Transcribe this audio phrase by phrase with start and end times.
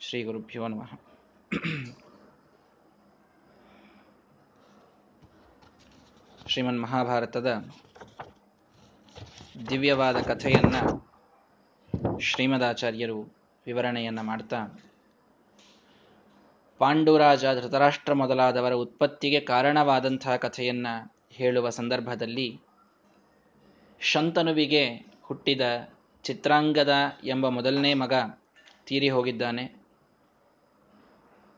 [0.00, 0.90] ಶ್ರೀ ಗುರುಭ್ಯೋ ನಮಃ.
[6.46, 7.50] ಶ್ರೀಮನ್ ಮಹಾಭಾರತದ
[9.70, 10.76] ದಿವ್ಯವಾದ ಕಥೆಯನ್ನ
[12.20, 13.18] ಶ್ರೀಮದಾಚಾರ್ಯರು
[13.66, 14.60] ವಿವರಣೆಯನ್ನ ಮಾಡ್ತಾ,
[16.80, 20.86] ಪಾಂಡುರಾಜ ಧೃತರಾಷ್ಟ್ರ ಮೊದಲಾದವರ ಉತ್ಪತ್ತಿಗೆ ಕಾರಣವಾದಂತಹ ಕಥೆಯನ್ನ
[21.30, 22.48] ಹೇಳುವ ಸಂದರ್ಭದಲ್ಲಿ
[24.00, 24.84] ಶಂತನುವಿಗೆ
[25.22, 25.60] ಹುಟ್ಟಿದ
[26.24, 26.94] ಚಿತ್ರಾಂಗದ
[27.24, 28.14] ಎಂಬ ಮೊದಲನೇ ಮಗ
[28.86, 29.85] ತೀರಿ ಹೋಗಿದ್ದಾನೆ.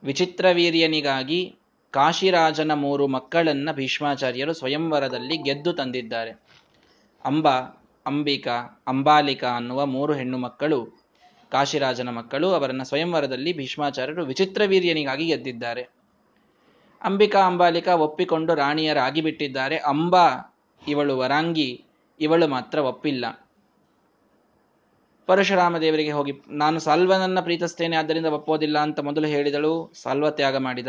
[0.03, 1.55] ವಿಚಿತ್ರವೀರ್ಯನಿಗಾಗಿ
[1.91, 6.31] ಕಾಶಿರಾಜನ ಮೂರು ಮಕ್ಕಳನ್ನ ಭೀಷ್ಮಾಚಾರ್ಯರು ಸ್ವಯಂವರದಲ್ಲಿ ಗೆದ್ದು ತಂದಿದ್ದಾರೆ.
[7.25, 7.49] ಅಂಬ,
[8.07, 10.99] ಅಂಬಿಕಾ, ಅಂಬಾಲಿಕಾ ಅನ್ನುವ ಮೂರು ಹೆಣ್ಣು ಮಕ್ಕಳು,
[11.51, 15.83] ಕಾಶಿರಾಜನ ಮಕ್ಕಳು ಅವರನ್ನು ಸ್ವಯಂವರದಲ್ಲಿ ಭೀಷ್ಮಾಚಾರ್ಯರು ವಿಚಿತ್ರವೀರ್ಯನಿಗಾಗಿ ಗೆದ್ದಿದ್ದಾರೆ.
[17.03, 20.57] ಅಂಬಿಕಾ, ಅಂಬಾಲಿಕಾ ಒಪ್ಪಿಕೊಂಡು ರಾಣಿಯರಾಗಿ ಬಿಟ್ಟಿದ್ದಾರೆ ಅಂಬಾ,
[20.89, 21.85] ಇವಳು ವರಾಂಗಿ,
[22.21, 23.48] ಇವಳು ಮಾತ್ರ ಒಪ್ಪಿಲ್ಲ.
[25.29, 29.93] ಪರಶುರಾಮ ದೇವರಿಗೆ ಹೋಗಿ, ನಾನು ಸಾಲ್ವನನ್ನ ಪ್ರೀತಿಸ್ತೇನೆ, ಆದ್ದರಿಂದ ಒಪ್ಪೋದಿಲ್ಲ ಅಂತ ಮೊದಲು ಹೇಳಿದಳು.
[30.03, 30.87] ಸಾಲ್ವ ತ್ಯಾಗ ಮಾಡಿದ.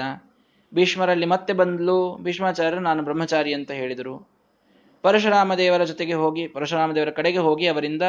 [0.74, 2.18] ಭೀಷ್ಮರಲ್ಲಿ ಮತ್ತೆ ಬಂದಲು.
[2.18, 4.30] ಭೀಷ್ಮಾಚಾರ್ಯರು, ನಾನು ಬ್ರಹ್ಮಚಾರಿ ಅಂತ ಹೇಳಿದರು.
[5.02, 8.02] ಪರಶುರಾಮ ದೇವರ ಜೊತೆಗೆ ಹೋಗಿ ಪರಶುರಾಮ ದೇವರ ಕಡೆಗೆ ಹೋಗಿ ಅವರಿಂದ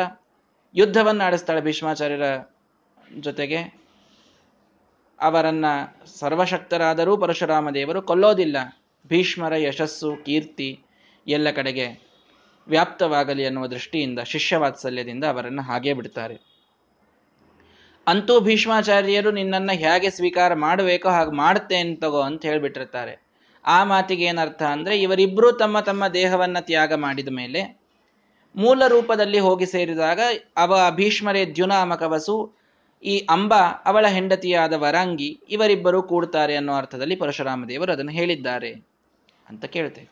[0.75, 2.53] ಯುದ್ಧವನ್ನು ಆಡಿಸ್ತಾಳೆ ಭೀಷ್ಮಾಚಾರ್ಯರ
[3.19, 3.81] ಜೊತೆಗೆ.
[5.21, 5.65] ಅವರನ್ನ
[6.19, 8.57] ಸರ್ವಶಕ್ತರಾದರೂ ಪರಶುರಾಮ ದೇವರು ಕೊಲ್ಲೋದಿಲ್ಲ.
[9.09, 10.81] ಭೀಷ್ಮರ ಯಶಸ್ಸು, ಕೀರ್ತಿ
[11.29, 12.10] ಎಲ್ಲ ಕಡೆಗೆ
[12.73, 16.37] ವ್ಯಾಪ್ತವಾಗಲಿ ಅನ್ನುವ ದೃಷ್ಟಿಯಿಂದ, ಶಿಷ್ಯವಾತ್ಸಲ್ಯದಿಂದ ಅವರನ್ನು ಹಾಗೆ ಬಿಡ್ತಾರೆ.
[18.07, 23.15] ಅಂತೂ ಭೀಷ್ಮಾಚಾರ್ಯರು ನಿನ್ನನ್ನು ಹೇಗೆ ಸ್ವೀಕಾರ ಮಾಡಬೇಕೋ ಹಾಗೆ ಮಾಡುತ್ತೇನೆ ತಗೋ ಅಂತ ಹೇಳಿಬಿಟ್ಟಿರ್ತಾರೆ.
[23.65, 27.63] ಆ ಮಾತಿಗೆ ಏನರ್ಥ ಅಂದ್ರೆ ಇವರಿಬ್ಬರೂ ತಮ್ಮ ತಮ್ಮ ದೇಹವನ್ನು ತ್ಯಾಗ ಮಾಡಿದ ಮೇಲೆ
[28.55, 30.21] ಮೂಲ ರೂಪದಲ್ಲಿ ಹೋಗಿ ಸೇರಿದಾಗ
[30.57, 32.37] ಅವ ಭೀಷ್ಮರೇ ದ್ಯುನಾಮಕವಸು,
[33.03, 38.73] ಈ ಅಂಬ ಅವಳ ಹೆಂಡತಿಯಾದ ವರಾಂಗಿ ಇವರಿಬ್ಬರು ಕೂಡ್ತಾರೆ ಅನ್ನೋ ಅರ್ಥದಲ್ಲಿ ಪರಶುರಾಮ ದೇವರು ಅದನ್ನು ಹೇಳಿದ್ದಾರೆ
[39.47, 40.11] ಅಂತ ಕೇಳ್ತೇವೆ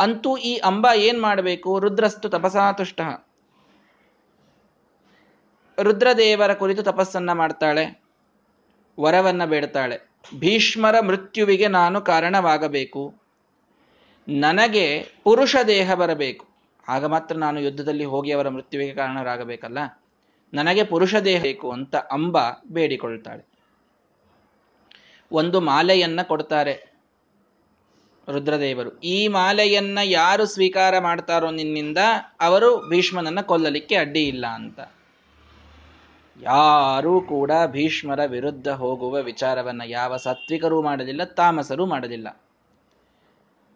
[0.00, 1.78] ಅಂತೂ ಈ ಅಂಬ ಏನ್ ಮಾಡಬೇಕು?
[1.78, 3.00] ರುದ್ರಸ್ತು ತಪಸಾತುಷ್ಟ
[5.82, 8.02] ರುದ್ರದೇವರ ಕುರಿತು ತಪಸ್ಸನ್ನ ಮಾಡ್ತಾಳೆ.
[9.00, 10.10] ವರವನ್ನ ಬೇಡ್ತಾಳೆ.
[10.38, 13.14] ಭೀಷ್ಮರ ಮೃತ್ಯುವಿಗೆ ನಾನು ಕಾರಣವಾಗಬೇಕು.
[14.28, 16.46] ನನಗೆ ಪುರುಷ ದೇಹ ಬರಬೇಕು.
[16.88, 19.78] ಆಗ ಮಾತ್ರ ನಾನು ಯುದ್ಧದಲ್ಲಿ ಹೋಗಿ ಅವರ ಮೃತ್ಯುವಿಗೆ ಕಾರಣರಾಗಬೇಕಲ್ಲ?
[20.54, 22.38] ನನಗೆ ಪುರುಷ ದೇಹ ಬೇಕು ಅಂತ ಅಂಬ
[22.70, 23.50] ಬೇಡಿಕೊಳ್ತಾಳೆ.
[25.32, 26.89] ಒಂದು ಮಾಲೆಯನ್ನ ಕೊಡ್ತಾರೆ.
[28.30, 29.00] ರುದ್ರದೇವರು.
[29.00, 31.98] ಈ ಮಾಲೆಯನ್ನ ಯಾರು ಸ್ವೀಕಾರ ಮಾಡ್ತಾರೋ ನಿನ್ನಿಂದ
[32.40, 34.80] ಅವರು ಭೀಷ್ಮನನ್ನ ಕೊಲ್ಲಲಿಕ್ಕೆ ಅಡ್ಡಿ ಇಲ್ಲ ಅಂತ.
[36.42, 42.40] ಯಾರೂ ಕೂಡ ಭೀಷ್ಮರ ವಿರುದ್ಧ ಹೋಗುವ ವಿಚಾರವನ್ನ ಯಾವ ಸಾತ್ವಿಕರೂ ಮಾಡಲಿಲ್ಲ, ತಾಮಸರೂ ಮಾಡಲಿಲ್ಲ.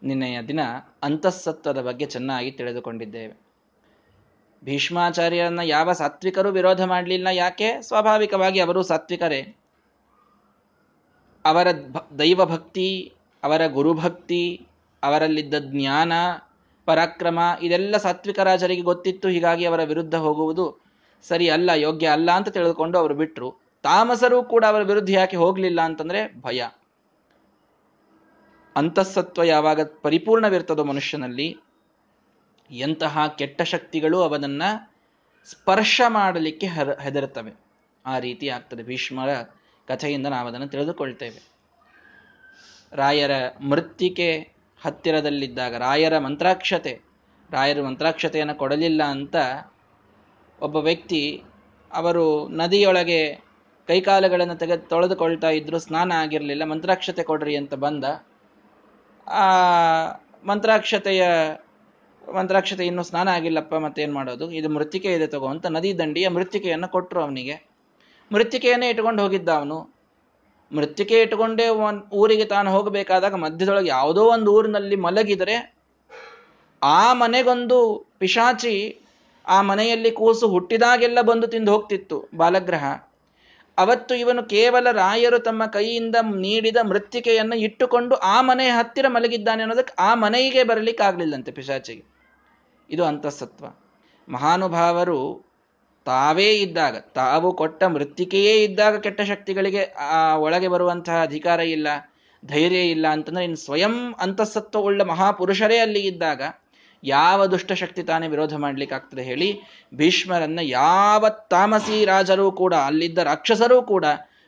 [0.02, 0.60] ನಿನ್ನೆಯ ದಿನ
[1.02, 3.40] ಅಂತಃಸತ್ವದ ಬಗ್ಗೆ ಚೆನ್ನಾಗಿ ತಿಳಿದುಕೊಂಡಿದ್ದೇವೆ.
[4.64, 7.80] ಭೀಷ್ಮಾಚಾರ್ಯರನ್ನ ಯಾವ ಸಾತ್ವಿಕರು ವಿರೋಧ ಮಾಡಲಿಲ್ಲ ಯಾಕೆ?
[7.80, 9.56] ಸ್ವಾಭಾವಿಕವಾಗಿ ಅವರು ಸಾತ್ವಿಕರೇ.
[11.44, 11.66] ಅವರ
[12.18, 13.12] ದೈವ ಭಕ್ತಿ
[13.44, 14.66] ಅವರ ಗುರುಭಕ್ತಿ,
[15.02, 16.12] ಅವರಲ್ಲಿದ್ದ ಜ್ಞಾನ,
[16.84, 19.28] ಪರಾಕ್ರಮ ಇದೆಲ್ಲ ಸಾತ್ವಿಕ ರಾಜರಿಗೆ ಗೊತ್ತಿತ್ತು.
[19.28, 20.84] ಹೀಗಾಗಿ ಅವರ ವಿರುದ್ಧ ಹೋಗುವುದು
[21.22, 23.48] ಸರಿ ಅಲ್ಲ, ಯೋಗ್ಯ ಅಲ್ಲ ಅಂತ ತಿಳಿದುಕೊಂಡು ಅವರು ಬಿಟ್ಟರು
[23.82, 26.60] ತಾಮಸರು ಕೂಡ ಅವರ ವಿರುದ್ಧ ಯಾಕೆ ಹೋಗಲಿಲ್ಲ ಅಂತಂದ್ರೆ ಭಯ.
[28.76, 31.48] ಅಂತಃಸತ್ವ ಯಾವಾಗ ಪರಿಪೂರ್ಣವಿರ್ತದೋ ಮನುಷ್ಯನಲ್ಲಿ,
[32.70, 34.62] ಎಂತಹ ಕೆಟ್ಟ ಶಕ್ತಿಗಳು ಅವನನ್ನ
[35.44, 36.66] ಸ್ಪರ್ಶ ಮಾಡಲಿಕ್ಕೆ
[37.00, 37.52] ಹೆದರುತ್ತವೆ.
[38.06, 39.34] ಆ ರೀತಿ ಆಗ್ತದೆ ಭೀಷ್ಮರ
[39.88, 41.53] ಕಥೆಯಿಂದ ನಾವು ಅದನ್ನು ತಿಳಿದುಕೊಳ್ತೇವೆ.
[42.94, 47.00] ರಾಯರ ಮೃತ್ತಿಕೆ ಹತ್ತಿರದಲ್ಲಿದ್ದಾಗ, ರಾಯರ ಮಂತ್ರಾಕ್ಷತೆ,
[47.52, 49.36] ರಾಯರು ಮಂತ್ರಾಕ್ಷತೆಯನ್ನು ಕೊಡಲಿಲ್ಲ ಅಂತ
[50.62, 51.44] ಒಬ್ಬ ವ್ಯಕ್ತಿ
[51.92, 53.34] ಅವರು ನದಿಯೊಳಗೆ
[53.86, 58.04] ಕೈಕಾಲುಗಳನ್ನು ತೆಗೆದು ತೊಳೆದುಕೊಳ್ತಾ ಇದ್ರು ಸ್ನಾನ ಆಗಿರಲಿಲ್ಲ, ಮಂತ್ರಾಕ್ಷತೆ ಕೊಡ್ರಿ ಅಂತ ಬಂದ.
[59.26, 59.46] ಆ
[60.44, 61.24] ಮಂತ್ರಾಕ್ಷತೆಯ,
[62.34, 64.50] ಮಂತ್ರಾಕ್ಷತೆ ಇನ್ನೂ ಸ್ನಾನ ಆಗಿಲ್ಲಪ್ಪ, ಮತ್ತೇನು ಮಾಡೋದು?
[64.50, 67.74] ಇದು ಮೃತ್ತಿಕೆ ಇದೆ ತಗೋ ಅಂತ ನದಿ ದಂಡಿಯ ಮೃತ್ತಿಕೆಯನ್ನು ಕೊಟ್ಟರು ಅವನಿಗೆ.
[68.32, 69.93] ಮೃತ್ತಿಕೆಯನ್ನೇ ಇಟ್ಕೊಂಡು ಹೋಗಿದ್ದ ಅವನು.
[70.72, 75.74] ಮೃತ್ತಿಕೆ ಇಟ್ಟುಕೊಂಡೇ ಒಂದ್ ಊರಿಗೆ ತಾನು ಹೋಗಬೇಕಾದಾಗ ಮಧ್ಯದೊಳಗೆ ಯಾವುದೋ ಒಂದು ಊರಿನಲ್ಲಿ ಮಲಗಿದರೆ
[76.82, 78.98] ಆ ಮನೆಗೊಂದು ಪಿಶಾಚಿ
[79.46, 82.84] ಆ ಮನೆಯಲ್ಲಿ ಕೂಸು ಹುಟ್ಟಿದಾಗೆಲ್ಲ ಬಂದು ತಿಂದು ಹೋಗ್ತಿತ್ತು ಬಾಲಗ್ರಹ.
[83.78, 90.14] ಅವತ್ತು ಇವನು ಕೇವಲ ರಾಯರು ತಮ್ಮ ಕೈಯಿಂದ ನೀಡಿದ ಮೃತ್ತಿಕೆಯನ್ನು ಇಟ್ಟುಕೊಂಡು ಆ ಮನೆಯ ಹತ್ತಿರ ಮಲಗಿದ್ದಾನೆ ಅನ್ನೋದಕ್ಕೆ ಆ
[90.14, 92.04] ಮನೆಗೆ ಬರಲಿಕ್ಕಾಗಲಿಲ್ಲಂತೆ ಪಿಶಾಚಿಗೆ.
[92.90, 93.66] ಇದು ಅಂತಸತ್ವ.
[94.28, 95.46] ಮಹಾನುಭಾವರು
[96.04, 101.86] ತಾವೇ ಇದ್ದಾಗ, ತಾವು ಕೊಟ್ಟ ಮೃತ್ತಿಕೆಯೇ ಇದ್ದಾಗ ಕೆಟ್ಟ ಶಕ್ತಿಗಳಿಗೆ, ಆ, ಒಳಗೆ ಬರುವಂತಹ ಅಧಿಕಾರ ಇಲ್ಲ,
[102.46, 106.42] ಧೈರ್ಯ ಇಲ್ಲ ಅಂತಂದ್ರೆ ಇನ್ನು ಸ್ವಯಂ ಅಂತಸತ್ವವುಳ್ಳ ಮಹಾಪುರುಷರೇ ಅಲ್ಲಿ ಇದ್ದಾಗ
[107.04, 109.60] ಯಾವ ದುಷ್ಟಶಕ್ತಿ ತಾನೇ ವಿರೋಧ ಮಾಡ್ಲಿಕ್ಕಾಗ್ತದೆ ಹೇಳಿ,
[109.94, 114.04] ಭೀಷ್ಮರನ್ನ ಯಾವ ತಾಮಸಿ ರಾಜರೂ ಕೂಡ, ಅಲ್ಲಿದ್ದ ರಾಕ್ಷಸರೂ ಕೂಡ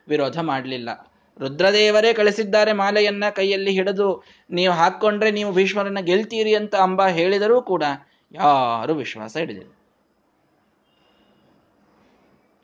[0.08, 1.10] ವಿರೋಧ ಮಾಡಲಿಲ್ಲ.
[1.40, 7.82] ರುದ್ರದೇವರೇ ಕಳಿಸಿದ್ದಾರೆ ಮಾಲೆಯನ್ನ ಕೈಯಲ್ಲಿ ಹಿಡಿದು, ನೀವು ಹಾಕ್ಕೊಂಡ್ರೆ ನೀವು ಭೀಷ್ಮರನ್ನ ಗೆಲ್ತೀರಿ ಅಂತ ಅಂಬ ಹೇಳಿದರೂ ಕೂಡ
[8.32, 9.75] ಯಾರು ವಿಶ್ವಾಸ ಹಿಡಿದಿಲ್ಲ.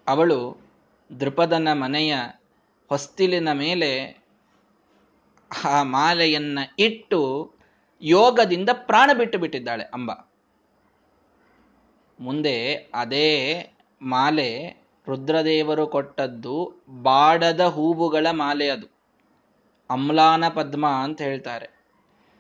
[0.08, 0.56] ಅವಳು
[1.20, 2.14] ದೃಪದನ ಮನೆಯ
[2.88, 4.22] ಹೊಸ್ತಿಲಿನ ಮೇಲೆ
[5.64, 7.52] ಆ ಮಾಲೆಯನ್ನ ಇಟ್ಟು
[8.02, 10.12] ಯೋಗದಿಂದ ಪ್ರಾಣ ಬಿಟ್ಟು ಬಿಟ್ಟಿದ್ದಾಳೆ ಅಂಬ.
[12.20, 13.66] ಮುಂದೆ ಅದೇ
[14.02, 18.87] ಮಾಲೆ ರುದ್ರದೇವರು ಕೊಟ್ಟದ್ದು ಬಾಡದ ಹೂವುಗಳ ಮಾಲೆ ಅದು.
[19.90, 21.82] ಅಮ್ಲಾನ ಪದ್ಮ ಅಂತ ಹೇಳ್ತಾರೆ.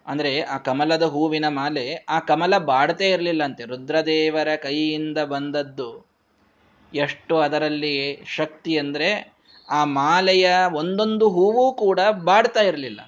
[0.06, 6.11] ಅಂದ್ರೆ ಆ ಕಮಲದ ಹೂವಿನ ಮಾಲೆ ಆ ಕಮಲ ಬಾಡತೇ ಇರಲಿಲ್ಲಂತೆ ರುದ್ರದೇವರ ಕೈಯಿಂದ ಬಂದದ್ದು
[6.94, 9.32] ಎಷ್ಟು ಅದರಲ್ಲಿ ಶಕ್ತಿ ಅಂದರೆ
[9.70, 13.00] ಆ ಮಾಲೆಯ ಒಂದೊಂದು ಹೂವು ಕೂಡ ಬಾಡ್ತಾ ಇರಲಿಲ್ಲ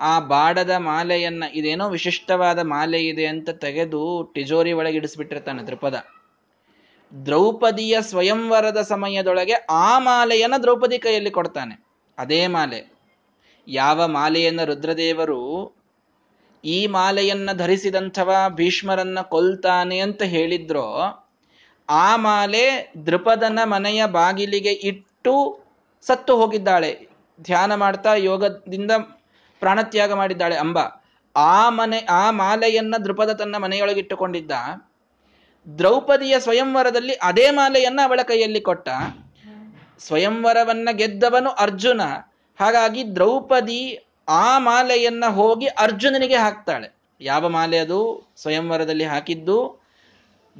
[0.00, 5.94] ಆ ಬಾಡದ ಮಾಲೆಯನ್ನ ಇದೇನೋ ವಿಶಿಷ್ಟವಾದ ಮಾಲೆ ಇದೆ ಅಂತ ತೆಗೆದು ಟಿಜೋರಿ ಒಳಗೆ ಇಡಿಸ್ಬಿಟ್ಟಿರ್ತಾನೆ ದೃಪದ
[7.26, 11.84] ದ್ರೌಪದಿಯ ಸ್ವಯಂವರದ ಸಮಯದೊಳಗೆ ಆ ಮಾಲೆಯನ್ನ ದ್ರೌಪದಿ ಕೈಯಲ್ಲಿ ಕೊಡ್ತಾನೆ.
[12.18, 12.98] ಅದೇ ಮಾಲೆ.
[13.68, 15.78] ಯಾವ ಮಾಲೆಯನ್ನ ರುದ್ರದೇವರು
[16.64, 20.86] ಈ ಮಾಲೆಯನ್ನ ಧರಿಸಿದಂಥವ ಭೀಷ್ಮರನ್ನ ಕೊಲ್ತಾನೆ ಅಂತ ಹೇಳಿದ್ರೋ
[21.88, 25.60] ಆ ಮಾಲೆ ದೃಪದನ ಮನೆಯ ಬಾಗಿಲಿಗೆ ಇಟ್ಟು
[26.02, 27.08] ಸತ್ತು ಹೋಗಿದ್ದಾಳೆ.
[27.42, 28.90] ಧ್ಯಾನ ಮಾಡ್ತಾ ಯೋಗದಿಂದ
[29.60, 30.78] ಪ್ರಾಣತ್ಯಾಗ ಮಾಡಿದ್ದಾಳೆ ಅಂಬ.
[31.36, 34.50] ಆ ಮನೆ, ಆ ಮಾಲೆಯನ್ನ ದೃಪದ ತನ್ನ ಮನೆಯೊಳಗಿಟ್ಟುಕೊಂಡಿದ್ದ
[35.78, 38.88] ದ್ರೌಪದಿಯ ಸ್ವಯಂವರದಲ್ಲಿ ಅದೇ ಮಾಲೆಯನ್ನ ಅವಳ ಕೈಯಲ್ಲಿ ಕೊಟ್ಟ.
[39.98, 42.00] ಸ್ವಯಂವರವನ್ನ ಗೆದ್ದವನು ಅರ್ಜುನ.
[42.60, 46.96] ಹಾಗಾಗಿ ದ್ರೌಪದಿ ಆ ಮಾಲೆಯನ್ನ ಹೋಗಿ ಅರ್ಜುನನಿಗೆ ಹಾಕ್ತಾಳೆ.
[47.20, 48.28] ಯಾವ ಮಾಲೆ ಅದು?
[48.36, 49.77] ಸ್ವಯಂವರದಲ್ಲಿ ಹಾಕಿದ್ದು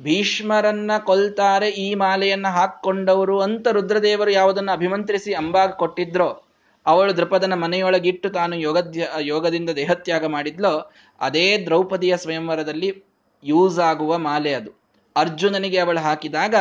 [0.03, 6.45] ಭೀಷ್ಮರನ್ನ ಕೊಲ್ತಾರೆ, ಈ ಮಾಲೆಯನ್ನ ಹಾಕ್ಕೊಂಡವರು ಅಂತ ರುದ್ರದೇವರು ಯಾವುದನ್ನು ಅಭಿಮಂತ್ರಿಸಿ ಅಂಬಾಗ ಕೊಟ್ಟಿದ್ರೋ,
[6.87, 13.05] ಅವಳು ದೃಪದನ ಮನೆಯೊಳಗಿಟ್ಟು ತಾನು ಯೋಗದ್ಯ, ಯೋಗದಿಂದ ದೇಹತ್ಯಾಗ ಮಾಡಿದ್ಲೋ, ಅದೇ ದ್ರೌಪದಿಯ ಸ್ವಯಂವರದಲ್ಲಿ
[13.45, 14.71] ಯೂಸ್ ಆಗುವ ಮಾಲೆ ಅದು.
[15.17, 16.55] ಅರ್ಜುನನಿಗೆ ಅವಳು ಹಾಕಿದಾಗ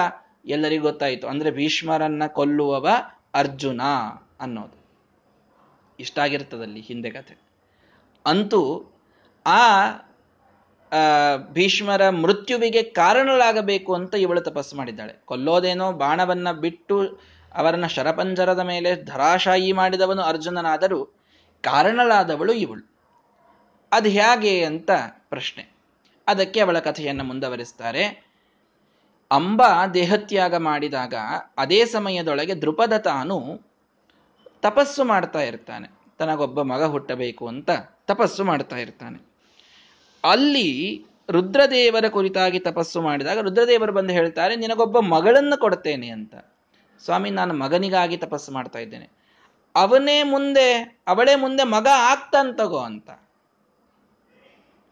[0.46, 1.28] ಎಲ್ಲರಿಗೂ ಗೊತ್ತಾಯಿತು.
[1.28, 2.90] ಅಂದ್ರೆ ಭೀಷ್ಮರನ್ನ ಕೊಲ್ಲುವವ
[3.34, 3.82] ಅರ್ಜುನ
[4.40, 4.78] ಅನ್ನೋದು.
[6.00, 7.38] ಇಷ್ಟಾಗಿರ್ತದಲ್ಲಿ ಹಿಂದೆ ಕಥೆ.
[8.26, 8.92] ಅಂತೂ
[9.46, 9.60] ಆ
[11.52, 15.14] ಭೀಷ್ಮರ ಮೃತ್ಯುವಿಗೆ ಕಾರಣಲಾಗಬೇಕು ಅಂತ ಇವಳು ತಪಸ್ಸು ಮಾಡಿದ್ದಾಳೆ.
[15.26, 17.20] ಕೊಲ್ಲೋದೇನೋ ಬಾಣವನ್ನ ಬಿಟ್ಟು
[17.56, 21.06] ಅವರನ್ನ ಶರಪಂಜರದ ಮೇಲೆ ಧರಾಶಾಯಿ ಮಾಡಿದವನು ಅರ್ಜುನನಾದರೂ
[21.62, 22.90] ಕಾರಣಲಾದವಳು ಇವಳು.
[23.92, 24.90] ಅದು ಹೇಗೆ ಅಂತ
[25.30, 25.76] ಪ್ರಶ್ನೆ.
[26.28, 28.28] ಅದಕ್ಕೆ ಅವಳ ಕಥೆಯನ್ನು ಮುಂದುವರಿಸ್ತಾರೆ.
[29.32, 29.64] ಅಂಬ
[29.94, 31.14] ದೇಹತ್ಯಾಗ ಮಾಡಿದಾಗ
[31.58, 33.62] ಅದೇ ಸಮಯದೊಳಗೆ ದೃಪದ ತಾನು
[34.62, 35.88] ತಪಸ್ಸು ಮಾಡ್ತಾ ಇರ್ತಾನೆ.
[36.20, 37.70] ತನಗೊಬ್ಬ ಮಗ ಹುಟ್ಟಬೇಕು ಅಂತ
[38.08, 39.37] ತಪಸ್ಸು ಮಾಡ್ತಾ ಇರ್ತಾನೆ.
[40.24, 46.36] ಅಲ್ಲಿ ರುದ್ರದೇವರ ಕುರಿತಾಗಿ ತಪಸ್ಸು ಮಾಡಿದಾಗ ರುದ್ರದೇವರು ಬಂದು ಹೇಳ್ತಾರೆ, ನಿನಗೊಬ್ಬ ಮಗಳನ್ನು ಕೊಡ್ತೇನೆ ಅಂತ.
[47.06, 49.10] ಸ್ವಾಮಿ, ನಾನು ಮಗನಿಗಾಗಿ ತಪಸ್ಸು ಮಾಡ್ತಾ ಇದ್ದೇನೆ.
[49.76, 53.10] ಅವನೇ ಮುಂದೆ, ಅವಳೇ ಮುಂದೆ ಮಗ ಆಗ್ತಾನ್ ತಗೋ ಅಂತ.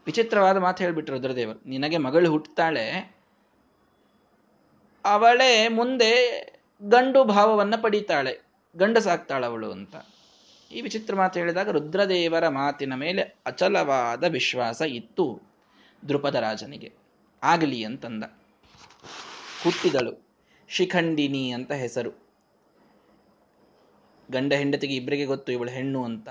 [0.06, 1.68] ವಿಚಿತ್ರವಾದ ಮಾತು ಹೇಳ್ಬಿಟ್ರು ರುದ್ರದೇವರು.
[1.68, 3.16] ನಿನಗೆ ಮಗಳು ಹುಟ್ಟುತ್ತಾಳೆ
[5.04, 6.12] ಅವಳೇ ಮುಂದೆ
[6.82, 8.40] ಗಂಡು ಭಾವವನ್ನ ಪಡೀತಾಳೆ,
[8.76, 9.96] ಗಂಡಸಾಗ್ತಾಳವಳು ಅಂತ.
[10.72, 15.42] ಈ ವಿಚಿತ್ರ ಮಾತು ಹೇಳಿದಾಗ ರುದ್ರದೇವರ ಮಾತಿನ ಮೇಲೆ ಅಚಲವಾದ ವಿಶ್ವಾಸ ಇತ್ತು
[16.08, 16.92] ದೃಪದ ರಾಜನಿಗೆ.
[17.42, 18.24] ಆಗಲಿ ಅಂತಂದ.
[19.62, 20.26] ಹುಟ್ಟಿದಳು
[20.68, 22.10] ಶಿಖಂಡಿನಿ ಅಂತ ಹೆಸರು.
[24.30, 26.28] ಗಂಡ ಹೆಂಡತಿಗೆ ಇಬ್ಬರಿಗೆ ಗೊತ್ತು, ಇವಳು ಹೆಣ್ಣು ಅಂತ.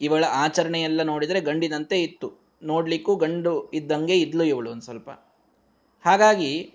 [0.00, 2.32] ಇವಳ ಆಚರಣೆಯೆಲ್ಲ ನೋಡಿದರೆ ಗಂಡಿನಂತೆ ಇತ್ತು.
[2.62, 5.10] ನೋಡ್ಲಿಕ್ಕೂ ಗಂಡು ಇದ್ದಂಗೆ ಇದ್ಲು ಇವಳು ಒಂದು ಸ್ವಲ್ಪ.
[6.04, 6.74] ಹಾಗಾಗಿ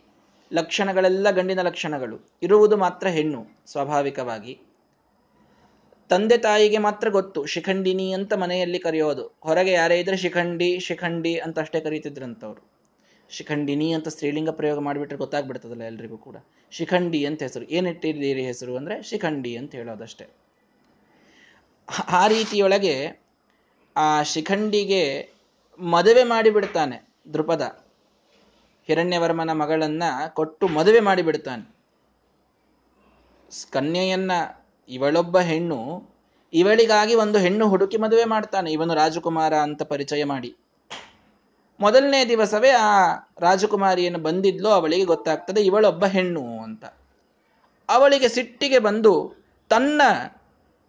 [0.54, 2.30] ಲಕ್ಷಣಗಳೆಲ್ಲ ಗಂಡಿನ ಲಕ್ಷಣಗಳು.
[2.44, 4.60] ಇರುವುದು ಮಾತ್ರ ಹೆಣ್ಣು, ಸ್ವಾಭಾವಿಕವಾಗಿ.
[6.10, 9.38] ತಂದೆ ತಾಯಿಗೆ ಮಾತ್ರ ಗೊತ್ತು, ಶಿಖಂಡಿನಿ ಅಂತ ಮನೆಯಲ್ಲಿ ಕರೆಯೋದು.
[9.44, 12.70] ಹೊರಗೆ ಯಾರೇ ಇದ್ರೆ ಶಿಖಂಡಿ ಶಿಖಂಡಿ ಅಂತ ಅಷ್ಟೇ ಕರೀತಿದ್ರಂತವ್ರು.
[13.30, 16.36] ಶಿಖಂಡಿನಿ ಅಂತ ಸ್ತ್ರೀಲಿಂಗ ಪ್ರಯೋಗ ಮಾಡಿಬಿಟ್ರೆ ಗೊತ್ತಾಗ್ಬಿಡ್ತದಲ್ಲ ಎಲ್ರಿಗೂ ಕೂಡ.
[16.72, 17.66] ಶಿಖಂಡಿ ಅಂತ ಹೆಸರು.
[17.66, 20.28] ಏನಿಟ್ಟಿದ್ದೀರಿ ಹೆಸರು ಅಂದ್ರೆ ಶಿಖಂಡಿ ಅಂತ ಹೇಳೋದಷ್ಟೇ.
[22.08, 23.22] ಆ ರೀತಿಯೊಳಗೆ
[23.98, 25.30] ಆ ಶಿಖಂಡಿಗೆ
[25.80, 27.86] ಮದುವೆ ಮಾಡಿಬಿಡ್ತಾನೆ ದೃಪದ
[28.88, 30.04] ಹಿರಣ್ಯವರ್ಮನ ಮಗಳನ್ನ
[30.34, 31.76] ಕೊಟ್ಟು ಮದುವೆ ಮಾಡಿಬಿಡ್ತಾನೆ.
[33.72, 34.32] ಕನ್ಯೆಯನ್ನ
[34.90, 36.10] ಇವಳೊಬ್ಬ ಹೆಣ್ಣು,
[36.54, 40.56] ಇವಳಿಗಾಗಿ ಒಂದು ಹೆಣ್ಣು ಹುಡುಕಿ ಮದುವೆ ಮಾಡ್ತಾನೆ, ಇವನು ರಾಜಕುಮಾರ ಅಂತ ಪರಿಚಯ ಮಾಡಿ.
[41.80, 46.86] ಮೊದಲನೇ ದಿವಸವೇ ಆ ರಾಜಕುಮಾರಿಯನ್ನು ಬಂದಿದ್ಲೋ, ಅವಳಿಗೆ ಗೊತ್ತಾಗ್ತದೆ ಇವಳೊಬ್ಬ ಹೆಣ್ಣು ಅಂತ.
[47.90, 49.34] ಅವಳಿಗೆ ಸಿಟ್ಟಿಗೆ ಬಂದು
[49.70, 50.02] ತನ್ನ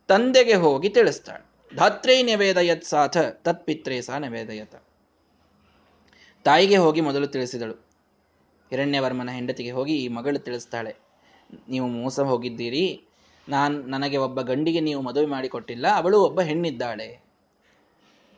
[0.09, 1.77] ತಂದೆಗೆ ಹೋಗಿ ತಿಳಿಸ್ತಾಳೆ.
[1.77, 4.75] ಧಾತ್ರೇ ನಿವೇದಯತ್ ಸಾಥ ತತ್ಪಿತ್ರೇ ಸಹ ನಿವೇದಯತ.
[6.45, 7.73] ತಾಯಿಗೆ ಹೋಗಿ ಮೊದಲು ತಿಳಿಸಿದಳು.
[8.71, 10.97] ಹಿರಣ್ಯವರ್ಮನ ಹೆಂಡತಿಗೆ ಹೋಗಿ ಈ ಮಗಳು ತಿಳಿಸ್ತಾಳೆ.
[11.69, 13.10] ನೀವು ಮೋಸ ಹೋಗಿದ್ದೀರಿ
[13.51, 17.31] ನಾನು, ನನಗೆ ಒಬ್ಬ ಗಂಡಿಗೆ ನೀವು ಮದುವೆ ಮಾಡಿಕೊಟ್ಟಿಲ್ಲ, ಅವಳು ಒಬ್ಬ ಹೆಣ್ಣಿದ್ದಾಳೆ.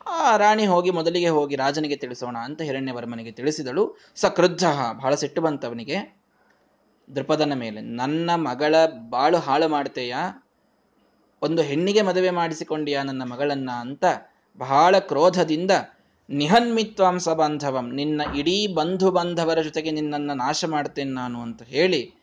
[0.07, 3.97] ಆ ರಾಣಿ ಹೋಗಿ ಮೊದಲಿಗೆ ಹೋಗಿ ರಾಜನಿಗೆ ತಿಳಿಸೋಣ ಅಂತ ಹಿರಣ್ಯವರ್ಮನಿಗೆ ತಿಳಿಸಿದಳು.
[4.15, 6.17] ಸಕೃದ್ಧ ಬಹಳ ಸಿಟ್ಟು ಬಂತವನಿಗೆ.
[7.15, 8.75] ದೃಪದನ ಮೇಲೆ, ನನ್ನ ಮಗಳ
[9.09, 10.15] ಬಾಳು ಹಾಳು ಮಾಡ್ತೇಯ?
[11.41, 14.05] ಒಂದು ಹೆಣ್ಣಿಗೆ ಮದುವೆ ಮಾಡಿಸಿಕೊಂಡಿಯಾ ನನ್ನ ಮಗಳನ್ನ ಅಂತ
[14.57, 15.71] ಬಹಳ ಕ್ರೋಧದಿಂದ
[16.29, 22.13] ನಿಹನ್ಮಿತ್ವಾಂಸ ಬಾಂಧವಂ, ನಿನ್ನ ಇಡೀ ಬಂಧು ಬಾಂಧವರ ಜೊತೆಗೆ ನಿನ್ನನ್ನು ನಾಶ ಮಾಡ್ತೇನೆ ನಾನು ಅಂತ ಹೇಳಿ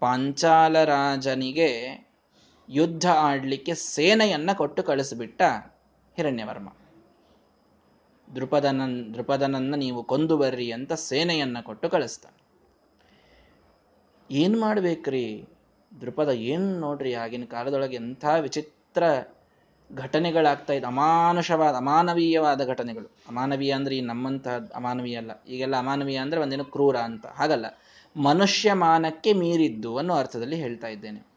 [0.00, 2.05] ಪಾಂಚಾಲ ರಾಜನಿಗೆ
[2.68, 5.42] ಯುದ್ಧ ಆಡಲಿಕ್ಕೆ ಸೇನೆಯನ್ನು ಕೊಟ್ಟು ಕಳಿಸಿಬಿಟ್ಟ
[6.16, 6.68] ಹಿರಣ್ಯವರ್ಮ.
[8.34, 12.36] ದೃಪದನನ್ ದೃಪದನನ್ನ ನೀವು ಕೊಂದು ಬರ್ರಿ ಅಂತ ಸೇನೆಯನ್ನು ಕೊಟ್ಟು ಕಳಿಸ್ತಾನೆ
[14.30, 15.48] ಏನು ಮಾಡ್ಬೇಕ್ರಿ?
[16.00, 19.02] ದೃಪದ ಏನು ನೋಡ್ರಿ ಆಗಿನ ಕಾಲದೊಳಗೆ ಎಂಥ ವಿಚಿತ್ರ
[19.94, 23.16] ಘಟನೆಗಳಾಗ್ತಾ ಇದೆ, ಅಮಾನುಷವಾದ, ಅಮಾನವೀಯವಾದ ಘಟನೆಗಳು.
[23.28, 27.26] ಅಮಾನವೀಯ ಅಂದ್ರೆ ಈ ನಮ್ಮಂತಹ ಅಮಾನವೀಯ ಅಲ್ಲ, ಈಗೆಲ್ಲ ಅಮಾನವೀಯ ಅಂದ್ರೆ ಒಂದೇನು ಕ್ರೂರ ಅಂತ.
[27.26, 27.66] ಹಾಗಲ್ಲ
[28.16, 31.35] ಮನುಷ್ಯ ಮಾನಕ್ಕೆ ಮೀರಿದ್ದು ಅನ್ನೋ ಅರ್ಥದಲ್ಲಿ ಹೇಳ್ತಾ ಇದ್ದೇನೆ.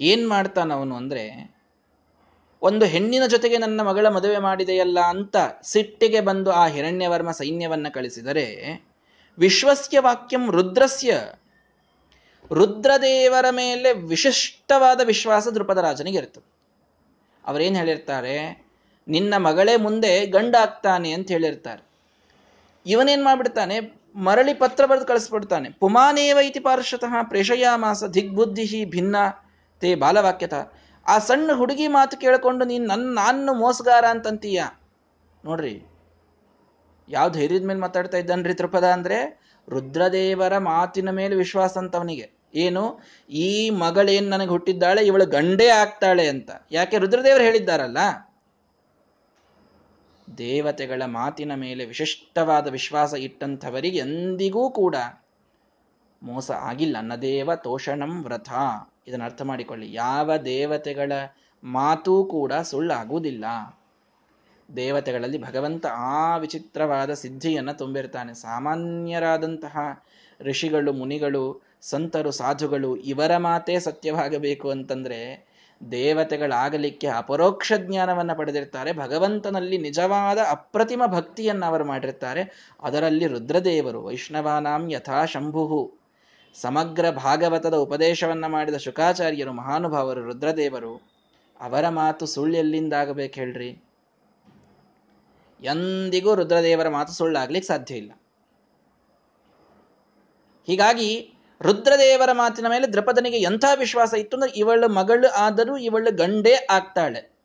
[0.00, 1.54] ಏನ್ ಮಾಡ್ತಾನ ಅವನು ಅಂದ್ರೆ,
[2.62, 8.56] ಒಂದು ಹೆಣ್ಣಿನ ಜೊತೆಗೆ ನನ್ನ ಮಗಳ ಮದುವೆ ಮಾಡಿದೆಯಲ್ಲ ಅಂತ ಸಿಟ್ಟಿಗೆ ಬಂದು ಆ ಹಿರಣ್ಯವರ್ಮ ಸೈನ್ಯವನ್ನ ಕಳಿಸಿದರೆ,
[9.38, 11.20] ವಿಶ್ವಸ್ಯ ವಾಕ್ಯಂ ರುದ್ರಸ್ಯ.
[12.52, 16.50] ರುದ್ರದೇವರ ಮೇಲೆ ವಿಶಿಷ್ಟವಾದ ವಿಶ್ವಾಸ ದೃಪದ ರಾಜನಿಗೆ ಇರ್ತದೆ
[17.46, 18.66] ಅವರೇನು ಹೇಳಿರ್ತಾರೆ,
[19.08, 21.82] ನಿನ್ನ ಮಗಳೇ ಮುಂದೆ ಗಂಡಾಗ್ತಾನೆ ಅಂತ ಹೇಳಿರ್ತಾರೆ.
[22.86, 25.70] ಇವನೇನ್ ಮಾಡ್ಬಿಡ್ತಾನೆ, ಮರಳಿ ಪತ್ರ ಬರೆದು ಕಳಿಸ್ಬಿಡ್ತಾನೆ.
[25.70, 29.16] ಪುಮಾನೇವ ಇತಿ ಪಾರ್ಶ್ವತಃ ಪ್ರೇಷಯಾಮಾಸ ದಿಗ್ಬುದ್ಧಿ ಭಿನ್ನ
[29.80, 30.54] ತೇ ಬಾಲವಾಕ್ಯತ,
[31.06, 34.62] ಆ ಸಣ್ಣ ಹುಡುಗಿ ಮಾತು ಕೇಳಿಕೊಂಡು ನೀನು ನನ್ನ ನಾನು ಮೋಸಗಾರ ಅಂತಂತೀಯ?
[35.44, 35.74] ನೋಡ್ರಿ,
[37.08, 39.18] ಯಾವ ಧೈರ್ಯದ ಮೇಲೆ ಮಾತಾಡ್ತಾ ಇದ್ದಾನ್ರಿ ತ್ರಿಪದ ಅಂದ್ರೆ,
[39.68, 41.96] ರುದ್ರದೇವರ ಮಾತಿನ ಮೇಲೆ ವಿಶ್ವಾಸ ಅಂತ
[42.54, 42.84] ಏನು?
[43.30, 46.50] ಈ ಮಗಳೇನ್ ನನಗೆ ಹುಟ್ಟಿದ್ದಾಳೆ, ಇವಳು ಗಂಡೇ ಆಗ್ತಾಳೆ ಅಂತ.
[46.70, 47.98] ಯಾಕೆ ರುದ್ರದೇವರು ಹೇಳಿದ್ದಾರಲ್ಲ?
[50.38, 54.96] ದೇವತೆಗಳ ಮಾತಿನ ಮೇಲೆ ವಿಶಿಷ್ಟವಾದ ವಿಶ್ವಾಸ ಇಟ್ಟಂಥವರಿಗೆ ಎಂದಿಗೂ ಕೂಡ
[56.22, 56.96] ಮೋಸ ಆಗಿಲ್ಲ.
[57.00, 58.50] ನದೇವ ತೋಷಣಂ ವ್ರಥ
[59.06, 59.92] ಇದನ್ನು ಅರ್ಥ ಮಾಡಿಕೊಳ್ಳಿ.
[59.92, 61.12] ಯಾವ ದೇವತೆಗಳ
[61.64, 63.44] ಮಾತೂ ಕೂಡ ಸುಳ್ಳಾಗುವುದಿಲ್ಲ.
[64.76, 68.34] ದೇವತೆಗಳಲ್ಲಿ ಭಗವಂತ ಆ ವಿಚಿತ್ರವಾದ ಸಿದ್ಧಿಯನ್ನು ತುಂಬಿರ್ತಾನೆ.
[68.34, 70.04] ಸಾಮಾನ್ಯರಾದಂತಹ
[70.40, 75.50] ಋಷಿಗಳು, ಮುನಿಗಳು, ಸಂತರು, ಸಾಧುಗಳು ಇವರ ಮಾತೇ ಸತ್ಯವಾಗಬೇಕು ಅಂತಂದ್ರೆ
[75.90, 78.92] ದೇವತೆಗಳಾಗಲಿಕ್ಕೆ ಅಪರೋಕ್ಷ ಜ್ಞಾನವನ್ನು ಪಡೆದಿರ್ತಾರೆ.
[78.92, 82.74] ಭಗವಂತನಲ್ಲಿ ನಿಜವಾದ ಅಪ್ರತಿಮ ಭಕ್ತಿಯನ್ನು ಅವರು ಮಾಡಿರ್ತಾರೆ.
[82.82, 85.24] ಅದರಲ್ಲಿ ರುದ್ರದೇವರು, ವೈಷ್ಣವಾನಾಂ ಯಥಾ
[86.54, 91.10] ಸಮಗ್ರ ಭಾಗವತದ ಉಪದೇಶವನ್ನ ಮಾಡಿದ ಶುಕಾಚಾರ್ಯರು ಮಹಾನುಭಾವರು ರುದ್ರದೇವರು,
[91.60, 93.68] ಅವರ ಮಾತು ಸುಳ್ಳು ಎಲ್ಲಿಂದಾಗಬೇಕು ಹೇಳ್ರಿ?
[95.62, 98.12] ಎಂದಿಗೂ ರುದ್ರದೇವರ ಮಾತು ಸುಳ್ಳಾಗ್ಲಿಕ್ಕೆ ಸಾಧ್ಯ ಇಲ್ಲ.
[100.66, 107.39] ಹೀಗಾಗಿ ರುದ್ರದೇವರ ಮಾತಿನ ಮೇಲೆ ದ್ರಪದನಿಗೆ ಎಂಥ ವಿಶ್ವಾಸ ಇತ್ತು ಅಂದ್ರೆ ಇವಳು ಮಗಳು ಆದರೂ ಇವಳು ಗಂಡೇ ಆಗ್ತಾಳೆ.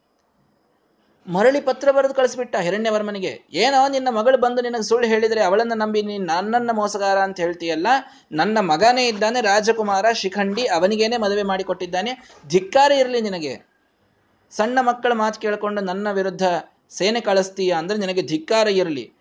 [1.28, 6.26] ಮರಳಿ ಪತ್ರ ಬರೆದು ಕಳಿಸ್ಬಿಟ್ಟ ಹಿರಣ್ಯವರ್ಮನಿಗೆ, ಏನೋ ನಿನ್ನ ಮಗಳು ಬಂದು ನಿನಗೆ ಸುಳ್ಳು ಹೇಳಿದರೆ ಅವಳನ್ನ ನಂಬಿ ನೀನು
[6.26, 7.88] ನನ್ನನ್ನ ಮೋಸಗಾರ ಅಂತ ಹೇಳ್ತೀಯಲ್ಲ,
[8.32, 13.76] ನನ್ನ ಮಗನೇ ಇದ್ದಾನೆ ರಾಜಕುಮಾರ ಶಿಖಂಡಿ, ಅವನಿಗೇನೆ ಮದುವೆ ಮಾಡಿಕೊಟ್ಟಿದ್ದಾನೆ, ಧಿಕ್ಕಾರ ಇರಲಿ ನಿನಗೆ.
[14.52, 16.44] ಸಣ್ಣ ಮಕ್ಕಳ ಮಾತು ಕೇಳಿಕೊಂಡು ನನ್ನ ವಿರುದ್ಧ
[16.90, 19.12] ಸೇನೆ ಕಳಿಸ್ತೀಯ ಅಂದ್ರೆ ನಿನಗೆ ಧಿಕ್ಕಾರ ಇರಲಿ.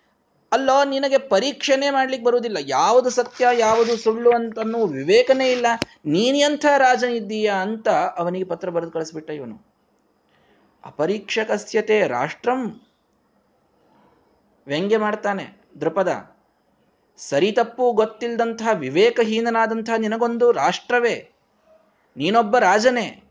[0.53, 2.57] ಅಲ್ಲೋ, ನಿನಗೆ ಪರೀಕ್ಷೆನೇ ಮಾಡ್ಲಿಕ್ಕೆ ಬರುವುದಿಲ್ಲ.
[2.67, 5.67] ಯಾವುದು ಸತ್ಯ, ಯಾವುದು ಸುಳ್ಳು ಅಂತನೂ ವಿವೇಕನೇ ಇಲ್ಲ.
[6.07, 9.74] ನೀನೆಂಥ ರಾಜನಿದ್ದೀಯಾ ಅಂತ ಅವನಿಗೆ ಪತ್ರ ಬರೆದು ಕಳಿಸ್ಬಿಟ್ಟ ಇವನು.
[10.85, 12.81] ಅಪರೀಕ್ಷಕಸ್ಯತೆ ರಾಷ್ಟ್ರಂ.
[14.67, 16.37] ವ್ಯಂಗ್ಯ ಮಾಡ್ತಾನೆ ದೃಪದ.
[17.17, 21.31] ಸರಿ ತಪ್ಪು ಗೊತ್ತಿಲ್ಲದಂತಹ ವಿವೇಕಹೀನನಾದಂತಹ ನಿನಗೊಂದು ರಾಷ್ಟ್ರವೇ.
[22.17, 23.23] ನೀನೊಬ್ಬ ರಾಜನೇ.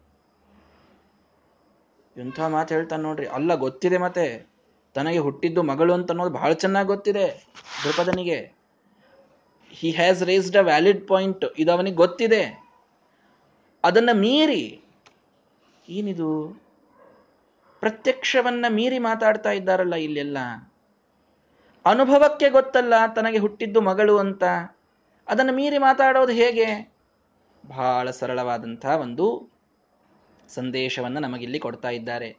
[2.18, 3.26] ಎಂಥ ಮಾತು ಹೇಳ್ತಾನೆ ನೋಡ್ರಿ.
[3.28, 4.48] ಅಲ್ಲ ಗೊತ್ತಿದೆ ಮತ್ತೆ.
[4.94, 7.48] ತನಗೆ ಹುಟ್ಟಿದ್ದು ಮಗಳು ಅಂತ ಅನ್ನೋದು ಬಹಳ ಚೆನ್ನಾಗಿ ಗೊತ್ತಿದೆ
[7.84, 8.54] ದೃಪದನಿಗೆ.
[9.70, 12.64] He has raised a valid point ಇದು ಅವನಿಗೆ ಗೊತ್ತಿದೆ.
[13.84, 14.82] ಅದನ್ನ ಮೀರಿ.
[15.90, 16.63] ಏನಿದು?
[17.84, 20.38] ಪ್ರತ್ಯಕ್ಷವನ್ನ ಮೀರಿ ಮಾತಾಡ್ತಾ ಇದ್ದಾರಲ್ಲ ಇಲ್ಲೆಲ್ಲ?
[21.86, 24.44] ಅನುಭವಕ್ಕೆ ಗೊತ್ತಲ್ಲ ತನಗೆ ಹುಟ್ಟಿದ್ದು ಮಗಳು ಅಂತ.
[25.28, 26.94] ಅದನ್ನು ಮೀರಿ ಮಾತಾಡೋದು ಹೇಗೆ?
[27.68, 29.52] ಬಹಳ ಸರಳವಾದಂತಹ ಒಂದು
[30.50, 32.38] ಸಂದೇಶವನ್ನು ನಮಗಿಲ್ಲಿ ಕೊಡ್ತಾ ಇದ್ದಾರೆ.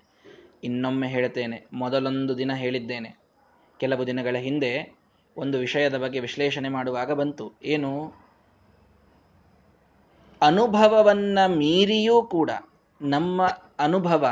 [0.64, 3.16] ಇನ್ನೊಮ್ಮೆ ಹೇಳ್ತೇನೆ, ಮೊದಲೊಂದು ದಿನ ಹೇಳಿದ್ದೇನೆ.
[3.78, 4.96] ಕೆಲವು ದಿನಗಳ ಹಿಂದೆ
[5.36, 7.52] ಒಂದು ವಿಷಯದ ಬಗ್ಗೆ ವಿಶ್ಲೇಷಣೆ ಮಾಡುವಾಗ ಬಂತು.
[7.62, 8.14] ಏನು?
[10.42, 12.50] ಅನುಭವವನ್ನ ಮೀರಿಯೂ ಕೂಡ
[13.02, 13.46] ನಮ್ಮ
[13.78, 14.26] ಅನುಭವ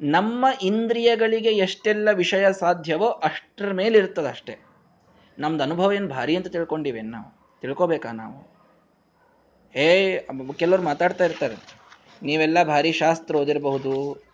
[0.00, 4.58] ನಮ್ಮ ಇಂದ್ರಿಯಗಳಿಗೆ ಎಷ್ಟೆಲ್ಲ ವಿಷಯ ಸಾಧ್ಯವೋ ಅಷ್ಟರ ಮೇಲೆ ಇರ್ತದೆ ಅಷ್ಟೇ
[5.38, 7.58] ನಮ್ದು ಅನುಭವ ಏನು ಭಾರಿ ಅಂತ ತಿಳ್ಕೊಂಡಿವೆ ನಾವು?
[7.60, 8.56] ತಿಳ್ಕೊಬೇಕಾ ನಾವು?
[9.78, 10.18] ಏ
[10.56, 11.54] ಕೆಲವರು ಮಾತಾಡ್ತಾ ಇರ್ತಾರೆ.
[12.22, 14.24] ನೀವೆಲ್ಲ ಭಾರಿ ಶಾಸ್ತ್ರ ಓದಿರಬಹುದು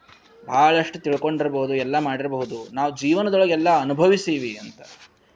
[0.46, 2.68] ಭಾಳಷ್ಟು ತಿಳ್ಕೊಂಡಿರಬಹುದು, ಎಲ್ಲ ಮಾಡಿರಬಹುದು.
[2.72, 4.80] ನಾವು ಜೀವನದೊಳಗೆ ಎಲ್ಲ ಅನುಭವಿಸೀವಿ ಅಂತ.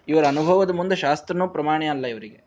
[0.08, 2.44] ಇವರ ಅನುಭವದ ಮುಂದೆ ಶಾಸ್ತ್ರನೂ ಪ್ರಮಾಣ ಅಲ್ಲ ಇವರಿಗೆ.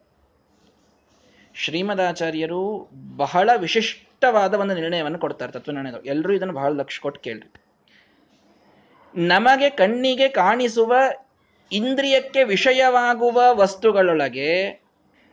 [1.53, 7.53] ಶ್ರೀಮದಾಚಾರ್ಯರು ಬಹಳ ವಿಶಿಷ್ಟವಾದ ಒಂದು ನಿರ್ಣಯವನ್ನು ಕೊಡ್ತಾರೆ ತತ್ವ ಎಲ್ಲರೂ ಇದನ್ನು ಬಹಳ ಲಕ್ಷ ಕೊಟ್ಟು ಕೇಳ್ರಿ.
[9.15, 10.95] ನಮಗೆ ಕಣ್ಣಿಗೆ ಕಾಣಿಸುವ
[11.71, 14.71] ಇಂದ್ರಿಯಕ್ಕೆ ವಿಷಯವಾಗುವ ವಸ್ತುಗಳೊಳಗೆ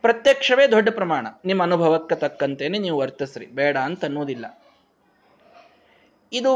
[0.01, 1.27] ಪ್ರತ್ಯಕ್ಷವೇ ದೊಡ್ಡ ಪ್ರಮಾಣ.
[1.45, 3.45] ನಿಮ್ಮ ಅನುಭವಕ್ಕೆ ತಕ್ಕಂತೇನೆ ನೀವು ವರ್ತಿಸ್ರಿ.
[3.45, 4.61] ಬೇಡ ಅಂತ ಅನ್ನೋದಿಲ್ಲ.
[6.33, 6.53] ಇದು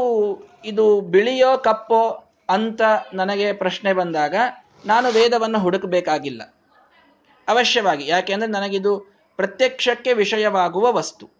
[0.64, 2.82] ಇದು ಬಿಳಿಯೋ ಕಪ್ಪೋ ಅಂತ
[3.14, 4.34] ನನಗೆ ಪ್ರಶ್ನೆ ಬಂದಾಗ
[4.86, 6.54] ನಾನು ವೇದವನ್ನು ಹುಡುಕಬೇಕಾಗಿಲ್ಲ.
[7.48, 8.06] ಅವಶ್ಯವಾಗಿ.
[8.06, 11.30] ಯಾಕೆಂದ್ರೆ ನನಗಿದು ಪ್ರತ್ಯಕ್ಷಕ್ಕೆ ವಿಷಯವಾಗುವ ವಸ್ತು.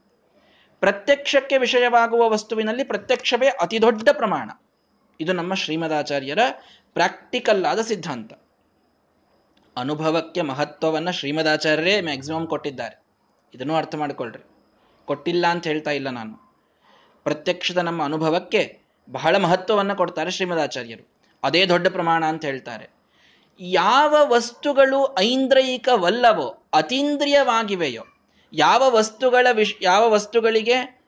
[0.81, 4.51] ಪ್ರತ್ಯಕ್ಷಕ್ಕೆ ವಿಷಯವಾಗುವ ವಸ್ತುವಿನಲ್ಲಿ ಪ್ರತ್ಯಕ್ಷವೇ ಅತಿ ದೊಡ್ಡ ಪ್ರಮಾಣ.
[5.23, 6.39] ಇದು ನಮ್ಮ ಶ್ರೀಮದಾಚಾರ್ಯರ
[6.93, 8.33] ಪ್ರಾಕ್ಟಿಕಲ್ ಆದ ಸಿದ್ಧಾಂತ.
[9.77, 13.03] ಅನುಭವಕ್ಕೆ ಮಹತ್ವವನ್ನ ಶ್ರೀಮದಾಚಾರ್ಯರೇ ಮ್ಯಾಕ್ಸಿಮಮ್ ಕೊಟ್ಟಿದ್ದಾರೆ.
[13.55, 14.43] ಇದನ್ನು ಅರ್ಥ ಮಾಡಿಕೊಳ್ಳ್ರಿ
[15.05, 16.35] ಕೊಟ್ಟಿಲ್ಲ ಅಂತ ಹೇಳ್ತಾ ಇಲ್ಲ ನಾನು.
[17.25, 21.13] ಪ್ರತ್ಯಕ್ಷದ ನಮ್ಮ ಅನುಭವಕ್ಕೆ ಬಹಳ ಮಹತ್ವವನ್ನು ಕೊಡ್ತಾರೆ ಶ್ರೀಮದಾಚಾರ್ಯರು.
[21.43, 22.91] ಅದೇ ದೊಡ್ಡ ಪ್ರಮಾಣ ಅಂತ ಹೇಳ್ತಾರೆ.
[23.61, 28.03] ಯಾವ ವಸ್ತುಗಳು ಐಂದ್ರಯಿಕವಲ್ಲವೋ, ಅತೀಂದ್ರಿಯವಾಗಿವೆಯೋ,
[28.53, 29.47] ಯಾವ ವಸ್ತುಗಳ
[29.83, 31.03] ಯಾವ ವಸ್ತುಗಳಿಗೆ,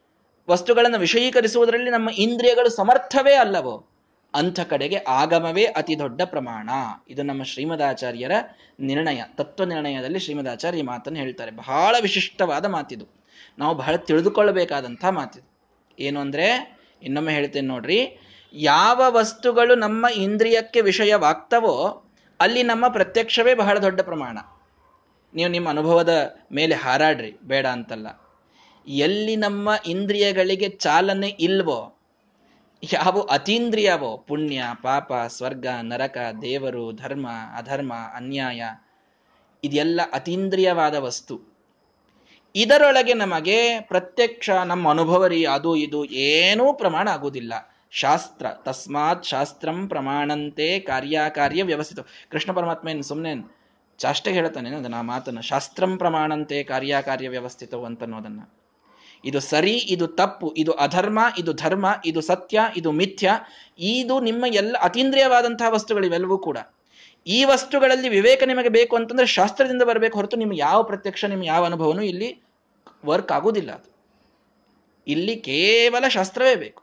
[0.51, 3.87] ವಸ್ತುಗಳನ್ನು ವಿಷಯೀಕರಿಸುವುದರಲ್ಲಿ ನಮ್ಮ ಇಂದ್ರಿಯಗಳು ಸಮರ್ಥವೇ ಅಲ್ಲವೋ
[4.35, 6.71] ಅಂಥ ಕಡೆಗೆ ಆಗಮವೇ ಅತಿ ದೊಡ್ಡ ಪ್ರಮಾಣ.
[7.09, 8.33] ಇದು ನಮ್ಮ ಶ್ರೀಮದಾಚಾರ್ಯರ
[8.81, 11.51] ನಿರ್ಣಯ, ತತ್ವ ನಿರ್ಣಯದಲ್ಲಿ ಶ್ರೀಮದಾಚಾರ್ಯ ಈ ಮಾತನ್ನು ಹೇಳ್ತಾರೆ.
[11.51, 13.25] ಬಹಳ ವಿಶಿಷ್ಟವಾದ ಮಾತಿದು.
[13.59, 15.55] ನಾವು ಬಹಳ ತಿಳಿದುಕೊಳ್ಳಬೇಕಾದಂಥ ಮಾತಿದು.
[15.99, 18.19] ಏನು ಅಂದರೆ, ಇನ್ನೊಮ್ಮೆ ಹೇಳ್ತೇನೆ ನೋಡ್ರಿ,
[18.53, 22.05] ಯಾವ ವಸ್ತುಗಳು ನಮ್ಮ ಇಂದ್ರಿಯಕ್ಕೆ ವಿಷಯವಾಗ್ತವೋ
[22.41, 24.39] ಅಲ್ಲಿ ನಮ್ಮ ಪ್ರತ್ಯಕ್ಷವೇ ಬಹಳ ದೊಡ್ಡ ಪ್ರಮಾಣ.
[25.35, 28.07] ನೀವು ನಿಮ್ಮ ಅನುಭವದ ಮೇಲೆ ಹಾರಾಡ್ರಿ, ಬೇಡ ಅಂತಲ್ಲ.
[28.89, 31.94] ಎಲ್ಲಿ ನಮ್ಮ ಇಂದ್ರಿಯಗಳಿಗೆ ಚಾಲನೆ ಇಲ್ವೋ
[32.93, 37.27] ಯಾವ ಅತೀಂದ್ರಿಯವೋ, ಪುಣ್ಯ, ಪಾಪ, ಸ್ವರ್ಗ, ನರಕ, ದೇವರು, ಧರ್ಮ,
[37.57, 38.63] ಅಧರ್ಮ, ಅನ್ಯಾಯ,
[39.65, 41.41] ಇದೆಲ್ಲ ಅತೀಂದ್ರಿಯವಾದ ವಸ್ತು.
[42.57, 47.55] ಇದರೊಳಗೆ ನಮಗೆ ಪ್ರತ್ಯಕ್ಷ ನಮ್ಮ ಅನುಭವರಿ ಅದು ಇದು ಏನೂ ಪ್ರಮಾಣ ಆಗುವುದಿಲ್ಲ.
[47.91, 51.99] ಶಾಸ್ತ್ರ, ತಸ್ಮಾತ್ ಶಾಸ್ತ್ರಂ ಪ್ರಮಾಣಂತೆ ಕಾರ್ಯಕಾರ್ಯ ವ್ಯವಸ್ಥಿತ.
[52.31, 53.57] ಕೃಷ್ಣ ಪರಮಾತ್ಮ ಏನು ಸುಮ್ಮನೆ
[53.99, 58.41] ಚಾಷ್ಟೆ ಹೇಳ್ತಾನೆ ಅದನ್ನ ಮಾತನ್ನ, ಶಾಸ್ತ್ರಂ ಪ್ರಮಾಣಂತೆ ಕಾರ್ಯಕಾರ್ಯ ವ್ಯವಸ್ಥಿತವು ಅಂತನ್ನೋದನ್ನ.
[59.25, 63.31] ಇದು ಸರಿ, ಇದು ತಪ್ಪು, ಇದು ಅಧರ್ಮ, ಇದು ಧರ್ಮ, ಇದು ಸತ್ಯ, ಇದು ಮಿಥ್ಯ.
[63.79, 66.59] ಇದು ನಿಮ್ಮ ಎಲ್ಲ ಅತೀಂದ್ರಿಯವಾದಂತಹ ವಸ್ತುಗಳಿವೆಲ್ಲವೂ ಕೂಡ.
[67.27, 72.03] ಈ ವಸ್ತುಗಳಲ್ಲಿ ವಿವೇಕ ನಿಮಗೆ ಬೇಕು ಅಂತಂದ್ರೆ ಶಾಸ್ತ್ರದಿಂದ ಬರಬೇಕು ಹೊರತು ನಿಮ್ಗೆ ಯಾವ ಪ್ರತ್ಯಕ್ಷ ನಿಮ್ಮ ಯಾವ ಅನುಭವನೂ
[72.03, 72.43] ಇಲ್ಲಿ
[73.07, 73.95] ವರ್ಕ್ ಆಗುವುದಿಲ್ಲ ಅದು.
[75.07, 76.83] ಇಲ್ಲಿ ಕೇವಲ ಶಾಸ್ತ್ರವೇ ಬೇಕು.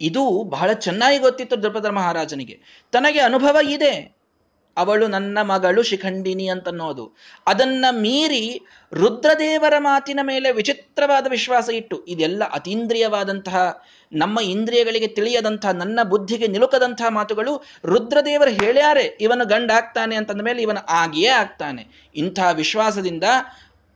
[0.00, 2.60] ಇದು ಬಹಳ ಚೆನ್ನಾಗಿ ಗೊತ್ತಿತ್ತು ದ್ರಪದ ಮಹಾರಾಜನಿಗೆ.
[2.92, 4.21] ತನಗೆ ಅನುಭವ ಇದೆ.
[4.76, 7.16] ಅವಳು ನನ್ನ ಮಗಳು ಶಿಖಂಡಿನಿ ಅಂತನ್ನೋದು.
[7.46, 8.62] ಅದನ್ನ ಮೀರಿ
[8.92, 17.64] ರುದ್ರದೇವರ ಮಾತಿನ ಮೇಲೆ ವಿಚಿತ್ರವಾದ ವಿಶ್ವಾಸ ಇಟ್ಟು, ಇದೆಲ್ಲ ಅತೀಂದ್ರಿಯವಾದಂತಹ, ನಮ್ಮ ಇಂದ್ರಿಯಗಳಿಗೆ ತಿಳಿಯದಂತಹ, ನನ್ನ ಬುದ್ಧಿಗೆ ನಿಲುಕದಂತಹ ಮಾತುಗಳು
[17.84, 22.10] ರುದ್ರದೇವರು ಹೇಳ್ಯಾರೆ, ಇವನು ಗಂಡ ಆಗ್ತಾನೆ ಅಂತಂದ ಮೇಲೆ ಇವನು ಆಗಿಯೇ ಆಗ್ತಾನೆ.
[22.16, 23.24] ಇಂತಹ ವಿಶ್ವಾಸದಿಂದ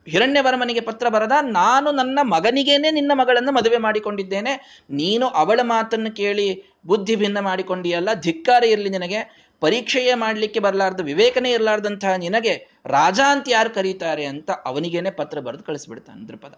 [0.08, 7.16] ಹಿರಣ್ಯವರ್ಮನಿಗೆ ಪತ್ರ ಬರದ, ನಾನು ನನ್ನ ಮಗನಿಗೇನೆ ನಿನ್ನ ಮಗಳನ್ನು ಮದುವೆ ಮಾಡಿಕೊಂಡಿದ್ದೇನೆ, ನೀನು ಅವಳ ಮಾತನ್ನು ಕೇಳಿ ಬುದ್ಧಿ
[7.16, 12.54] ಭಿನ್ನ ಮಾಡಿಕೊಂಡಿಯಲ್ಲ, ಧಿಕ್ಕಾರ ಇರಲಿ ನಿನಗೆ ಪರೀಕ್ಷೆಯೇ ಮಾಡಲಿಕ್ಕೆ ಬರಲಾರ್ದ, ವಿವೇಕನೇ ಇರಲಾರ್ದಂತಹ ನಿನಗೆ
[12.86, 16.54] ರಾಜ ಅಂತ ಯಾರು ಕರೀತಾರೆ ಅಂತ ಅವನಿಗೇನೆ ಪತ್ರ ಬರೆದು ಕಳಿಸ್ಬಿಡ್ತಾನೆ ದೃಪದ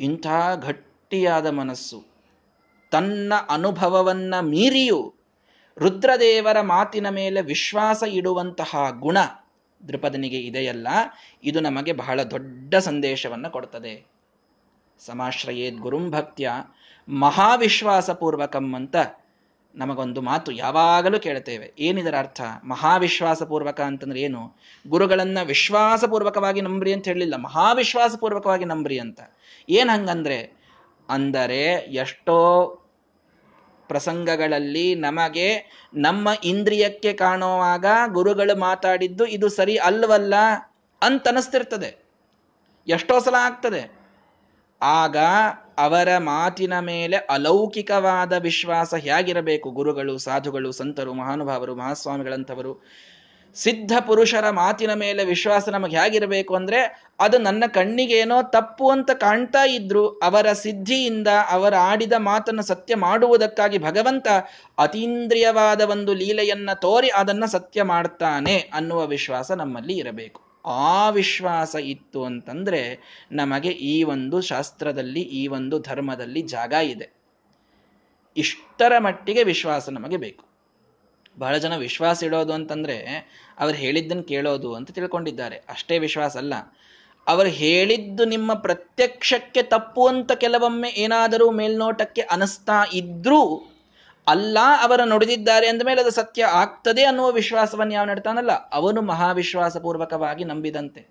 [0.00, 0.26] ಇಂಥ
[0.56, 1.98] ಗಟ್ಟಿಯಾದ ಮನಸ್ಸು,
[2.92, 5.00] ತನ್ನ ಅನುಭವವನ್ನ ಮೀರಿಯೂ
[5.76, 9.18] ರುದ್ರದೇವರ ಮಾತಿನ ಮೇಲೆ ವಿಶ್ವಾಸ ಇಡುವಂತಹ ಗುಣ
[9.88, 10.88] ದೃಪದನಿಗೆ ಇದೆಯಲ್ಲ,
[11.44, 13.94] ಇದು ನಮಗೆ ಬಹಳ ದೊಡ್ಡ ಸಂದೇಶವನ್ನು ಕೊಡ್ತದೆ.
[15.00, 16.50] ಸಮಾಶ್ರಯೇದ್ ಗುರುಂ ಭಕ್ತಿಯ
[17.08, 18.96] ಮಹಾವಿಶ್ವಾಸಪೂರ್ವಕಂ ಅಂತ
[19.74, 22.40] ನಮಗೊಂದು ಮಾತು ಯಾವಾಗಲೂ ಕೇಳ್ತೇವೆ ಏನಿದರ ಅರ್ಥ?
[22.64, 24.56] ಮಹಾವಿಶ್ವಾಸಪೂರ್ವಕ ಅಂತಂದ್ರೆ ಏನು?
[24.88, 27.36] ಗುರುಗಳನ್ನ ವಿಶ್ವಾಸಪೂರ್ವಕವಾಗಿ ನಂಬ್ರಿ ಅಂತ ಹೇಳಲಿಲ್ಲ.
[27.36, 29.20] ಮಹಾವಿಶ್ವಾಸಪೂರ್ವಕವಾಗಿ ನಂಬ್ರಿ ಅಂತ.
[29.68, 30.60] ಏನ್ ಹಂಗಂದ್ರೆ?
[31.08, 32.66] ಅಂದರೆ ಎಷ್ಟೋ
[33.88, 40.34] ಪ್ರಸಂಗಗಳಲ್ಲಿ ನಮಗೆ ನಮ್ಮ ಇಂದ್ರಿಯಕ್ಕೆ ಕಾಣುವಾಗ ಗುರುಗಳು ಮಾತಾಡಿದ್ದು ಇದು ಸರಿ ಅಲ್ವಲ್ಲ
[41.02, 42.04] ಅಂತ ಅನಿಸ್ತಿರ್ತದೆ.
[42.88, 43.99] ಎಷ್ಟೋ ಸಲ ಆಗ್ತದೆ.
[44.82, 45.16] ಆಗ
[45.78, 52.84] ಅವರ ಮಾತಿನ ಮೇಲೆ ಅಲೌಕಿಕವಾದ ವಿಶ್ವಾಸ ಹೇಗಿರಬೇಕು ಗುರುಗಳು, ಸಾಧುಗಳು, ಸಂತರು, ಮಹಾನುಭಾವರು, ಮಹಾಸ್ವಾಮಿಗಳಂಥವರು.
[53.54, 60.08] ಸಿದ್ಧ ಪುರುಷರ ಮಾತಿನ ಮೇಲೆ ವಿಶ್ವಾಸ ನಮಗೆ ಹೇಗಿರಬೇಕು ಅಂದ್ರೆ ಅದು ನನ್ನ ಕಣ್ಣಿಗೇನೋ ತಪ್ಪು ಅಂತ ಕಾಣ್ತಾ ಇದ್ರು.
[60.08, 64.28] ಅವರ ಸಿದ್ಧಿಯಿಂದ ಅವರ ಆಡಿದ ಮಾತನ್ನು ಸತ್ಯ ಮಾಡುವುದಕ್ಕಾಗಿ ಭಗವಂತ
[64.78, 70.49] ಅತೀಂದ್ರಿಯವಾದ ಒಂದು ಲೀಲೆಯನ್ನ ತೋರಿ ಅದನ್ನ ಸತ್ಯ ಮಾಡ್ತಾನೆ ಅನ್ನುವ ವಿಶ್ವಾಸ ನಮ್ಮಲ್ಲಿ ಇರಬೇಕು.
[70.64, 72.98] ಆ ವಿಶ್ವಾಸ ಇತ್ತು ಅಂತಂದ್ರೆ
[73.32, 77.20] ನಮಗೆ ಈ ಒಂದು ಶಾಸ್ತ್ರದಲ್ಲಿ, ಈ ಒಂದು ಧರ್ಮದಲ್ಲಿ ಜಾಗ ಇದೆ.
[78.36, 80.44] ಇಷ್ಟರ ಮಟ್ಟಿಗೆ ವಿಶ್ವಾಸ ನಮಗೆ ಬೇಕು.
[81.38, 82.96] ಬಹಳ ಜನ ವಿಶ್ವಾಸ ಇಡೋದು ಅಂತಂದ್ರೆ
[83.58, 85.56] ಅವ್ರು ಹೇಳಿದ್ದನ್ನು ಕೇಳೋದು ಅಂತ ತಿಳ್ಕೊಂಡಿದ್ದಾರೆ.
[85.68, 86.54] ಅಷ್ಟೇ ವಿಶ್ವಾಸ ಅಲ್ಲ.
[87.26, 93.62] ಅವರು ಹೇಳಿದ್ದು ನಿಮ್ಮ ಪ್ರತ್ಯಕ್ಷಕ್ಕೆ ತಪ್ಪು ಅಂತ ಕೆಲವೊಮ್ಮೆ ಏನಾದರೂ ಮೇಲ್ನೋಟಕ್ಕೆ ಅನಿಸ್ತಾ ಇದ್ರೂ
[94.30, 101.02] ಅಲ್ಲ ಅವರ ನುಡಿದಿದ್ದಾರೆ ಅಂದ ಮೇಲೆ ಅದು ಸತ್ಯ ಆಗ್ತದೆ ಅನ್ನುವ ವಿಶ್ವಾಸವನ್ನು ಯಾವ ನಡ್ತಾನಲ್ಲ, ಅವನು ಮಹಾವಿಶ್ವಾಸಪೂರ್ವಕವಾಗಿ ನಂಬಿದಂತೆ.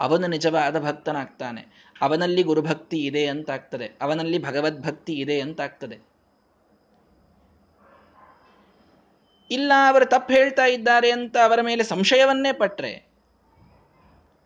[0.00, 1.62] ಅವನು ನಿಜವಾದ ಭಕ್ತನಾಗ್ತಾನೆ.
[2.02, 5.96] ಅವನಲ್ಲಿ ಗುರುಭಕ್ತಿ ಇದೆ ಅಂತ ಆಗ್ತದೆ ಅವನಲ್ಲಿ ಭಗವದ್ಭಕ್ತಿ ಇದೆ ಅಂತ ಆಗ್ತದೆ
[9.50, 12.92] ಇಲ್ಲ ಅವರು ತಪ್ಪು ಹೇಳ್ತಾ ಇದ್ದಾರೆ ಅಂತ ಅವರ ಮೇಲೆ ಸಂಶಯವನ್ನೇ ಪಟ್ರೆ,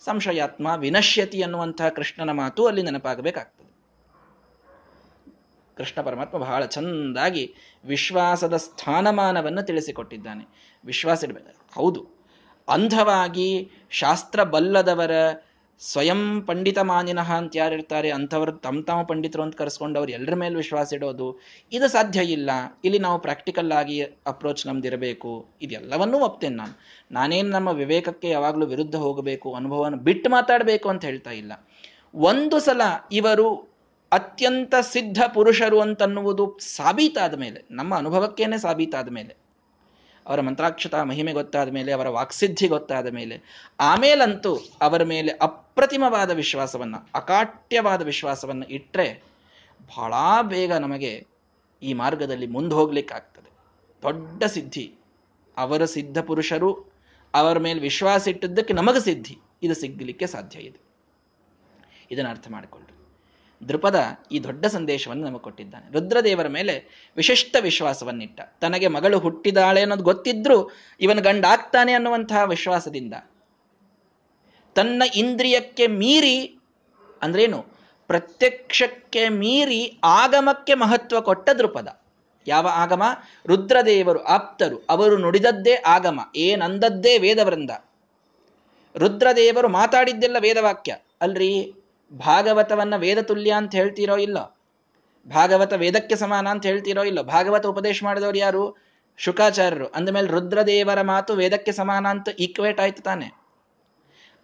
[0.04, 3.71] ಸಂಶಯಾತ್ಮ ವಿನಶ್ಯತಿ ಅನ್ನುವಂತಹ ಕೃಷ್ಣನ ಮಾತು ಅಲ್ಲಿ ನೆನಪಾಗಬೇಕಾಗ್ತದೆ.
[5.82, 7.44] ಕೃಷ್ಣ ಪರಮಾತ್ಮ ಬಹಳ ಚಂದಾಗಿ
[7.84, 10.44] ವಿಶ್ವಾಸದ ಸ್ಥಾನಮಾನವನ್ನು ತಿಳಿಸಿಕೊಟ್ಟಿದ್ದಾನೆ.
[10.84, 12.02] ವಿಶ್ವಾಸ ಇಡಬೇಕು ಹೌದು,
[12.68, 13.48] ಅಂಧವಾಗಿ
[14.00, 15.14] ಶಾಸ್ತ್ರ ಬಲ್ಲದವರ
[15.80, 20.88] ಸ್ವಯಂ ಪಂಡಿತ ಮಾನಿನಃ ಅಂತ ಯಾರಿರ್ತಾರೆ ಅಂಥವ್ರು ತಮ್ಮ ತಾವು ಪಂಡಿತರು ಅಂತ ಕರೆಸ್ಕೊಂಡು ಅವ್ರು ಎಲ್ಲರ ಮೇಲೆ ವಿಶ್ವಾಸ
[20.96, 21.28] ಇಡೋದು,
[21.72, 22.50] ಇದು ಸಾಧ್ಯ ಇಲ್ಲ.
[22.84, 26.74] ಇಲ್ಲಿ ನಾವು ಪ್ರಾಕ್ಟಿಕಲ್ ಆಗಿ ಅಪ್ರೋಚ್ ನಮ್ದಿರಬೇಕು ಇದೆಲ್ಲವನ್ನೂ ಒಪ್ತೇನೆ ನಾನು.
[27.12, 31.52] ನಾನೇನು ನಮ್ಮ ವಿವೇಕಕ್ಕೆ ಯಾವಾಗಲೂ ವಿರುದ್ಧ ಹೋಗಬೇಕು, ಅನುಭವನ ಬಿಟ್ಟು ಮಾತಾಡಬೇಕು ಅಂತ ಹೇಳ್ತಾ ಇಲ್ಲ.
[32.30, 33.48] ಒಂದು ಸಲ ಇವರು
[34.12, 39.36] ಅತ್ಯಂತ ಸಿದ್ಧ ಪುರುಷರು ಅಂತನ್ನುವುದು ಸಾಬೀತಾದ ಮೇಲೆ, ನಮ್ಮ ಅನುಭವಕ್ಕೇನೆ ಸಾಬೀತಾದ ಮೇಲೆ.
[40.26, 48.02] ಅವರ ಮಂತ್ರಾಕ್ಷತಾ ಮಹಿಮೆ ಗೊತ್ತಾದ ಮೇಲೆ, ಅವರ ವಾಕ್ಸಿದ್ಧಿ ಗೊತ್ತಾದ ಮೇಲೆ, ಆಮೇಲಂತೂ ಅವರ ಮೇಲೆ ಅಪ್ರತಿಮವಾದ ವಿಶ್ವಾಸವನ್ನು, ಅಕಾಟ್ಯವಾದ
[48.02, 49.22] ವಿಶ್ವಾಸವನ್ನು ಇಟ್ಟರೆ
[49.96, 51.26] ಬಹಳ ಬೇಗ ನಮಗೆ
[51.82, 53.50] ಈ ಮಾರ್ಗದಲ್ಲಿ ಮುಂದೆ ಹೋಗ್ಲಿಕ್ಕಾಗ್ತದೆ.
[54.02, 54.94] ದೊಡ್ಡ ಸಿದ್ಧಿ.
[55.56, 56.92] ಅವರ ಸಿದ್ಧ ಪುರುಷರು,
[57.34, 59.38] ಅವರ ಮೇಲೆ ವಿಶ್ವಾಸ ಇಟ್ಟಿದ್ದಕ್ಕೆ ನಮಗೆ ಸಿದ್ಧಿ.
[59.62, 60.78] ಇದು ಸಿಗ್ಲಿಕ್ಕೆ ಸಾಧ್ಯ ಇದೆ.
[62.10, 63.01] ಇದನ್ನು ಅರ್ಥ ಮಾಡಿಕೊಳ್ಳಿ
[63.68, 64.00] ದೃಪದ
[64.32, 65.92] ಈ ದೊಡ್ಡ ಸಂದೇಶವನ್ನು ನಮಗೆ ಕೊಟ್ಟಿದ್ದಾನೆ.
[65.92, 68.40] ರುದ್ರದೇವರ ಮೇಲೆ ವಿಶಿಷ್ಟ ವಿಶ್ವಾಸವನ್ನಿಟ್ಟ.
[68.60, 70.70] ತನಗೆ ಮಗಳು ಹುಟ್ಟಿದಾಳೆ ಅನ್ನೋದು ಗೊತ್ತಿದ್ರೂ
[71.00, 73.14] ಇವನ ಗಂಡ ಆಗ್ತಾನೆ ಅನ್ನುವಂತಹ ವಿಶ್ವಾಸದಿಂದ.
[74.74, 76.58] ತನ್ನ ಇಂದ್ರಿಯಕ್ಕೆ ಮೀರಿ,
[77.22, 77.64] ಅಂದ್ರೇನು?
[78.06, 82.00] ಪ್ರತ್ಯಕ್ಷಕ್ಕೆ ಮೀರಿ ಆಗಮಕ್ಕೆ ಮಹತ್ವ ಕೊಟ್ಟ ದೃಪದ
[82.46, 83.02] ಯಾವ ಆಗಮ?
[83.46, 84.86] ರುದ್ರದೇವರು ಆಪ್ತರು.
[84.88, 86.20] ಅವರು ನುಡಿದದ್ದೇ ಆಗಮ.
[86.36, 87.70] ಏನಂದದ್ದೇ ವೇದವೃಂದ.
[88.96, 90.96] ರುದ್ರದೇವರು ಮಾತಾಡಿದ್ದೆಲ್ಲ ವೇದವಾಕ್ಯ.
[91.20, 91.74] ಅಲ್ರಿ?
[92.12, 94.62] ಭಾಗವತವನ್ನ ವೇದ ತುಲ್ಯ ಅಂತ ಹೇಳ್ತೀರೋ ಇಲ್ಲ?
[95.26, 97.20] ಭಾಗವತ ವೇದಕ್ಕೆ ಸಮಾನ ಅಂತ ಹೇಳ್ತೀರೋ ಇಲ್ಲ?
[97.20, 98.92] ಭಾಗವತ ಉಪದೇಶ ಮಾಡಿದವರು ಯಾರು?
[99.16, 99.86] ಶುಕಾಚಾರ್ಯರು.
[99.86, 103.42] ಅಂದಮೇಲೆ ರುದ್ರದೇವರ ಮಾತು ವೇದಕ್ಕೆ ಸಮಾನ ಅಂತ ಈಕ್ವೇಟ್ ಆಯ್ತು ತಾನೆ.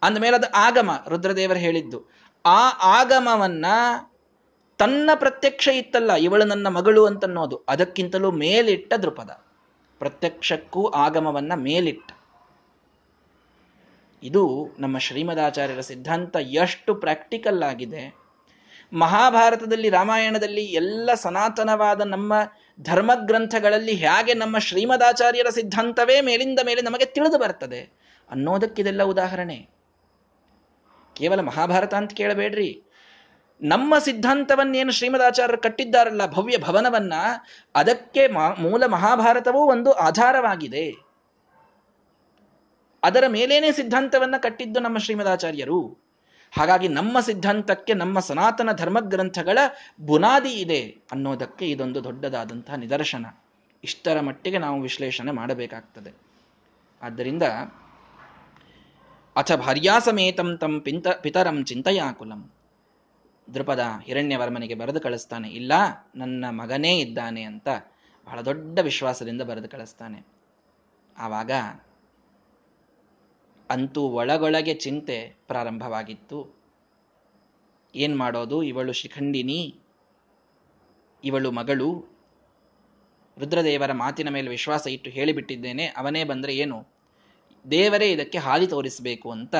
[0.02, 2.04] ಅಂದಮೇಲೆ ಅದು ಆಗಮ, ರುದ್ರದೇವರು ಹೇಳಿದ್ದು.
[2.46, 3.66] ಆ ಆಗಮವನ್ನ
[4.78, 7.62] ತನ್ನ ಪ್ರತ್ಯಕ್ಷ ಇತ್ತಲ್ಲ, ಇವಳು ನನ್ನ ಮಗಳು ಅಂತನ್ನೋದು.
[7.68, 9.30] ಅದಕ್ಕಿಂತಲೂ ಮೇಲಿಟ್ಟ ದೃಪದ.
[9.98, 12.12] ಪ್ರತ್ಯಕ್ಷಕ್ಕೂ ಆಗಮವನ್ನ ಮೇಲಿಟ್ಟ.
[14.22, 18.16] ಇದು ನಮ್ಮ ಶ್ರೀಮದಾಚಾರ್ಯರ ಸಿದ್ಧಾಂತ ಎಷ್ಟು ಪ್ರಾಕ್ಟಿಕಲ್ ಆಗಿದೆ.
[18.92, 22.32] ಮಹಾಭಾರತದಲ್ಲಿ, ರಾಮಾಯಣದಲ್ಲಿ ಎಲ್ಲ ಸನಾತನವಾದ ನಮ್ಮ
[22.80, 27.92] ಧರ್ಮಗ್ರಂಥಗಳಲ್ಲಿ ಹೇಗೆ ನಮ್ಮ ಶ್ರೀಮದಾಚಾರ್ಯರ ಸಿದ್ಧಾಂತವೇ ಮೇಲಿಂದ ಮೇಲೆ ನಮಗೆ ತಿಳಿದು ಬರ್ತದೆ
[28.30, 29.68] ಅನ್ನೋದಕ್ಕಿದೆಲ್ಲ ಉದಾಹರಣೆ.
[31.16, 32.82] ಕೇವಲ ಮಹಾಭಾರತ ಅಂತ ಕೇಳಬೇಡ್ರಿ.
[33.62, 37.12] ನಮ್ಮ ಸಿದ್ಧಾಂತವನ್ನೇನು ಶ್ರೀಮದಾಚಾರ್ಯರು ಕಟ್ಟಿದ್ದಾರಲ್ಲ ಭವ್ಯ ಭವನವನ್ನ,
[37.74, 38.26] ಅದಕ್ಕೆ
[38.58, 41.07] ಮೂಲ ಮಹಾಭಾರತವೂ ಒಂದು ಆಧಾರವಾಗಿದೆ.
[43.02, 46.08] ಅದರ ಮೇಲೇನೆ ಸಿದ್ಧಾಂತವನ್ನು ಕಟ್ಟಿದ್ದು ನಮ್ಮ ಶ್ರೀಮದಾಚಾರ್ಯರು.
[46.52, 49.58] ಹಾಗಾಗಿ ನಮ್ಮ ಸಿದ್ಧಾಂತಕ್ಕೆ, ನಮ್ಮ ಸನಾತನ ಧರ್ಮಗ್ರಂಥಗಳ
[50.00, 53.26] ಬುನಾದಿ ಇದೆ ಅನ್ನೋದಕ್ಕೆ ಇದೊಂದು ದೊಡ್ಡದಾದಂತಹ ನಿದರ್ಶನ.
[53.84, 56.14] ಇಷ್ಟರ ಮಟ್ಟಿಗೆ ನಾವು ವಿಶ್ಲೇಷಣೆ ಮಾಡಬೇಕಾಗ್ತದೆ.
[57.02, 57.42] ಆದ್ದರಿಂದ,
[59.36, 62.52] ಅಥ ಭಾರ್ಯಾಸಮೇತಂ ತಂ ಪಿಂತ, ಪಿತರಂ ಚಿಂತಯಾಕುಲಂ.
[63.54, 65.72] ದೃಪದ ಹಿರಣ್ಯವರ್ಮನಿಗೆ ಬರೆದು ಕಳಿಸ್ತಾನೆ, ಇಲ್ಲ,
[66.16, 67.68] ನನ್ನ ಮಗನೇ ಇದ್ದಾನೆ ಅಂತ
[68.26, 70.26] ಬಹಳ ದೊಡ್ಡ ವಿಶ್ವಾಸದಿಂದ ಬರೆದು ಕಳಿಸ್ತಾನೆ.
[71.18, 71.50] ಆವಾಗ
[73.70, 76.38] ಅಂತೂ ಒಳಗೊಳಗೆ ಚಿಂತೆ ಪ್ರಾರಂಭವಾಗಿತ್ತು.
[77.94, 78.62] ಏನ್ ಮಾಡೋದು?
[78.62, 79.74] ಇವಳು ಶಿಖಂಡಿನಿ,
[81.24, 82.18] ಇವಳು ಮಗಳು.
[83.38, 85.86] ರುದ್ರದೇವರ ಮಾತಿನ ಮೇಲೆ ವಿಶ್ವಾಸ ಇಟ್ಟು ಹೇಳಿಬಿಟ್ಟಿದ್ದೇನೆ.
[85.86, 86.86] ಅವನೇ ಬಂದರೆ ಏನು?
[87.70, 89.54] ದೇವರೇ ಇದಕ್ಕೆ ಹಾದಿ ತೋರಿಸಬೇಕು ಅಂತ.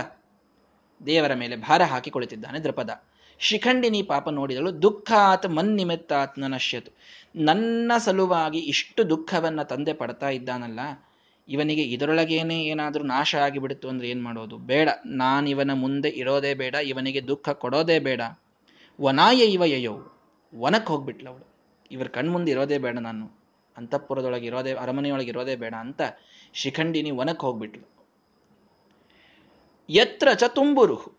[1.06, 2.90] ದೇವರ ಮೇಲೆ ಭಾರ ಹಾಕಿ ಕುಳಿತಿದ್ದಾನೆ ದೃಪದ
[3.38, 6.90] ಶಿಖಂಡಿನಿ ಪಾಪ ನೋಡಿದಳು, ದುಃಖಾತ್ ಮನ್ನಿಮೆತ್ತಾತ್ ನಶ್ಯತು
[7.36, 10.80] ನನ್ನ ಸಲುವಾಗಿ ಇಷ್ಟು ದುಃಖವನ್ನು ತಂದೆ ಪಡ್ತಾ ಇದ್ದಾನಲ್ಲ
[11.48, 14.58] ಇವನಿಗೆ ಇದರೊಳಗೇನೆ ಏನಾದರೂ ನಾಶ ಆಗಿಬಿಡ್ತು ಅಂದ್ರೆ ಏನು ಮಾಡೋದು?
[14.58, 14.88] ಬೇಡ.
[15.06, 16.74] ನಾನು ಇವನ ಮುಂದೆ ಇರೋದೇ ಬೇಡ.
[16.74, 18.20] ಇವನಿಗೆ ದುಃಖ ಕೊಡೋದೇ ಬೇಡ.
[19.00, 20.12] ವನಾಯ ಇವ ಯಯೋ.
[20.58, 21.48] ವನಕ್ಕೆ ಹೋಗ್ಬಿಟ್ಲವಳು
[21.90, 23.38] ಇವ್ರ ಕಣ್ಮುಂದೆ ಇರೋದೇ ಬೇಡ ನಾನು.
[23.76, 26.00] ಅಂತಃಪುರದೊಳಗೆ ಇರೋದೇ, ಅರಮನೆಯೊಳಗೆ ಇರೋದೇ ಬೇಡ ಅಂತ
[26.54, 28.06] ಶಿಖಂಡಿನಿ ವನಕ್ಕೆ ಹೋಗ್ಬಿಟ್ಲು.
[29.90, 31.18] ಯತ್ರ ಚ ತುಂಬುರು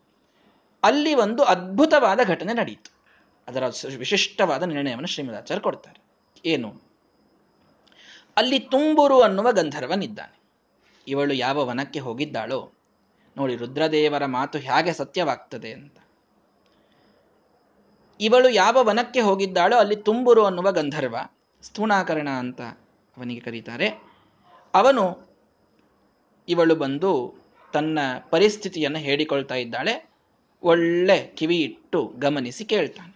[0.83, 2.99] ಅಲ್ಲಿ ಒಂದು ಅದ್ಭುತವಾದ ಘಟನೆ ನಡೆಯಿತು
[3.47, 3.63] ಅದರ
[3.97, 6.03] ವಿಶಿಷ್ಟವಾದ ನಿರ್ಣಯವನ್ನು ಶ್ರೀಮದಾಚಾರ್ಯ ಕೊಡ್ತಾರೆ.
[6.45, 6.88] ಏನು?
[8.39, 10.38] ಅಲ್ಲಿ ತುಂಬುರು ಅನ್ನುವ ಗಂಧರ್ವನಿದ್ದಾನೆ.
[11.08, 12.60] ಇವಳು ಯಾವ ವನಕ್ಕೆ ಹೋಗಿದ್ದಾಳೋ,
[13.38, 15.97] ನೋಡಿ ರುದ್ರದೇವರ ಮಾತು ಹೇಗೆ ಸತ್ಯವಾಗ್ತದೆ ಅಂತ.
[18.21, 21.17] ಇವಳು ಯಾವ ವನಕ್ಕೆ ಹೋಗಿದ್ದಾಳೋ ಅಲ್ಲಿ ತುಂಬುರು ಅನ್ನುವ ಗಂಧರ್ವ,
[21.62, 22.62] ಸ್ಥೂಣಾಕರಣ ಅಂತ
[23.17, 23.88] ಅವನಿಗೆ ಕರೀತಾರೆ.
[24.73, 25.30] ಅವನು,
[26.47, 27.12] ಇವಳು ಬಂದು
[27.73, 27.99] ತನ್ನ
[28.30, 30.10] ಪರಿಸ್ಥಿತಿಯನ್ನು ಹೇಳಿಕೊಳ್ತಾ ಇದ್ದಾಳೆ.
[30.63, 33.13] ಒಳ್ಳೆ ಕಿವಿ ಇಟ್ಟು ಗಮನಿಸಿ ಕೇಳ್ತಾನೆ.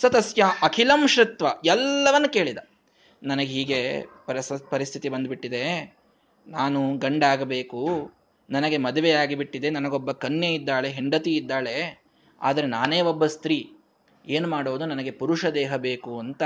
[0.00, 2.58] ಸತಸ್ಯ ಅಖಿಲಂ ಶ್ರುತ್ವ, ಎಲ್ಲವನ್ನು ಕೇಳಿದ.
[3.22, 5.96] ನನಗೆ ಹೀಗೆ ಪರಸ, ಪರಿಸ್ಥಿತಿ ಬಂದುಬಿಟ್ಟಿದೆ.
[6.46, 8.12] ನಾನು ಗಂಡಾಗಬೇಕು.
[8.50, 12.02] ನನಗೆ ಮದುವೆ ಆಗಿಬಿಟ್ಟಿದೆ ನನಗೊಬ್ಬ ಕನ್ಯೆ ಇದ್ದಾಳೆ, ಹೆಂಡತಿ ಇದ್ದಾಳೆ.
[12.40, 13.72] ಆದರೆ ನಾನೇ ಒಬ್ಬ ಸ್ತ್ರೀ.
[14.26, 14.86] ಏನು ಮಾಡೋದು?
[14.86, 16.42] ನನಗೆ ಪುರುಷ ದೇಹ ಬೇಕು ಅಂತ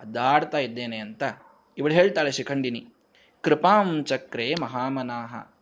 [0.00, 1.22] ಅದ್ದಾಡ್ತಾ ಇದ್ದೇನೆ ಅಂತ
[1.78, 2.86] ಇವಳು ಹೇಳ್ತಾಳೆ ಶಿಖಂಡಿನಿ.
[3.42, 5.52] ಕೃಪಾಂ ಚಕ್ರೆ ಮಹಾಮನಾಹ.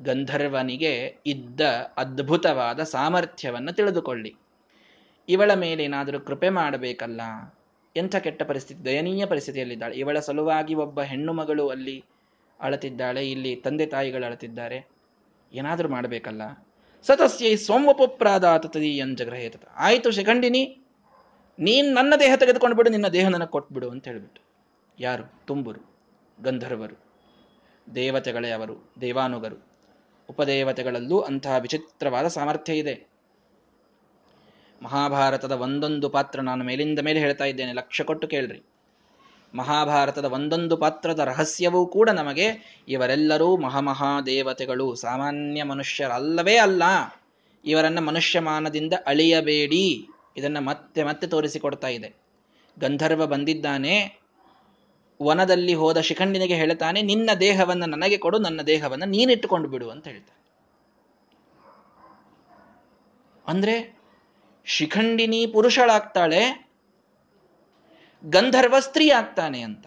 [0.00, 1.60] ಗಂಧರ್ವನಿಗೆ ಇದ್ದ
[1.96, 4.36] ಅದ್ಭುತವಾದ ಸಾಮರ್ಥ್ಯವನ್ನು ತಿಳಿದುಕೊಳ್ಳಿ.
[5.28, 7.20] ಇವಳ ಮೇಲೆ ಏನಾದರೂ ಕೃಪೆ ಮಾಡಬೇಕಲ್ಲ?
[7.96, 9.96] ಎಂಥ ಕೆಟ್ಟ ಪರಿಸ್ಥಿತಿ, ದಯನೀಯ ಪರಿಸ್ಥಿತಿಯಲ್ಲಿದ್ದಾಳೆ.
[9.96, 12.04] ಇವಳ ಸಲುವಾಗಿ ಒಬ್ಬ ಹೆಣ್ಣು ಮಗಳು ಅಲ್ಲಿ
[12.60, 14.88] ಅಳತಿದ್ದಾಳೆ, ಇಲ್ಲಿ ತಂದೆ ತಾಯಿಗಳು ಅಳತಿದ್ದಾರೆ.
[15.52, 16.66] ಏನಾದರೂ ಮಾಡಬೇಕಲ್ಲ.
[17.06, 20.82] ಸತಸ್ಯೈ ಎನ್ ತದೀಯಂಜಗ್ರಹೇತ ಆಯಿತು ಶಿಖಂಡಿನಿ,
[21.58, 24.42] ನೀನ್ ನನ್ನ ದೇಹ ತೆಗೆದುಕೊಂಡು ಬಿಡು ನಿನ್ನ ದೇಹ ನನಗೆ ಕೊಟ್ಬಿಡು ಅಂತ ಹೇಳಿಬಿಟ್ಟು
[25.00, 25.46] ಯಾರು?
[25.46, 25.80] ತುಂಬುರು,
[26.42, 26.96] ಗಂಧರ್ವರು,
[27.94, 29.68] ದೇವತೆಗಳೇ ಅವರು, ದೇವಾನುಗರು.
[30.28, 33.17] ಉಪದೇವತೆಗಳಲ್ಲೂ ಅಂತಹ ವಿಚಿತ್ರವಾದ ಸಾಮರ್ಥ್ಯ ಇದೆ.
[34.82, 37.72] ಮಹಾಭಾರತದ ಒಂದೊಂದು ಪಾತ್ರ ನಾನು ಮೇಲಿಂದ ಮೇಲೆ ಹೇಳ್ತಾ ಇದ್ದೇನೆ.
[37.72, 38.62] ಲಕ್ಷ ಕೊಟ್ಟು ಕೇಳ್ರಿ.
[39.54, 44.94] ಮಹಾಭಾರತದ ಒಂದೊಂದು ಪಾತ್ರದ ರಹಸ್ಯವೂ ಕೂಡ ನಮಗೆ ಇವರೆಲ್ಲರೂ ಮಹಾಮಹಾದೇವತೆಗಳು.
[44.94, 46.82] ಸಾಮಾನ್ಯ ಮನುಷ್ಯರಲ್ಲವೇ ಅಲ್ಲ.
[47.64, 50.08] ಇವರನ್ನ ಮನುಷ್ಯಮಾನದಿಂದ ಅಳಿಯಬೇಡಿ.
[50.36, 52.14] ಇದನ್ನ ಮತ್ತೆ ಮತ್ತೆ ತೋರಿಸಿಕೊಡ್ತಾ ಇದೆ.
[52.78, 54.18] ಗಂಧರ್ವ ಬಂದಿದ್ದಾನೆ.
[55.22, 60.38] ವನದಲ್ಲಿ ಹೋದ ಶಿಖಂಡಿನಿಗೆ ಹೇಳ್ತಾನೆ, ನಿನ್ನ ದೇಹವನ್ನು ನನಗೆ ಕೊಡು, ನನ್ನ ದೇಹವನ್ನು ನೀನಿಟ್ಟುಕೊಂಡು ಬಿಡು ಅಂತ ಹೇಳ್ತಾನೆ.
[63.48, 63.97] ಅಂದ್ರೆ
[64.68, 66.70] ಶಿಖಂಡಿನಿ ಪುರುಷಳಾಗ್ತಾಳೆ,
[68.24, 69.86] ಗಂಧರ್ವ ಸ್ತ್ರೀ ಆಗ್ತಾನೆ ಅಂತ.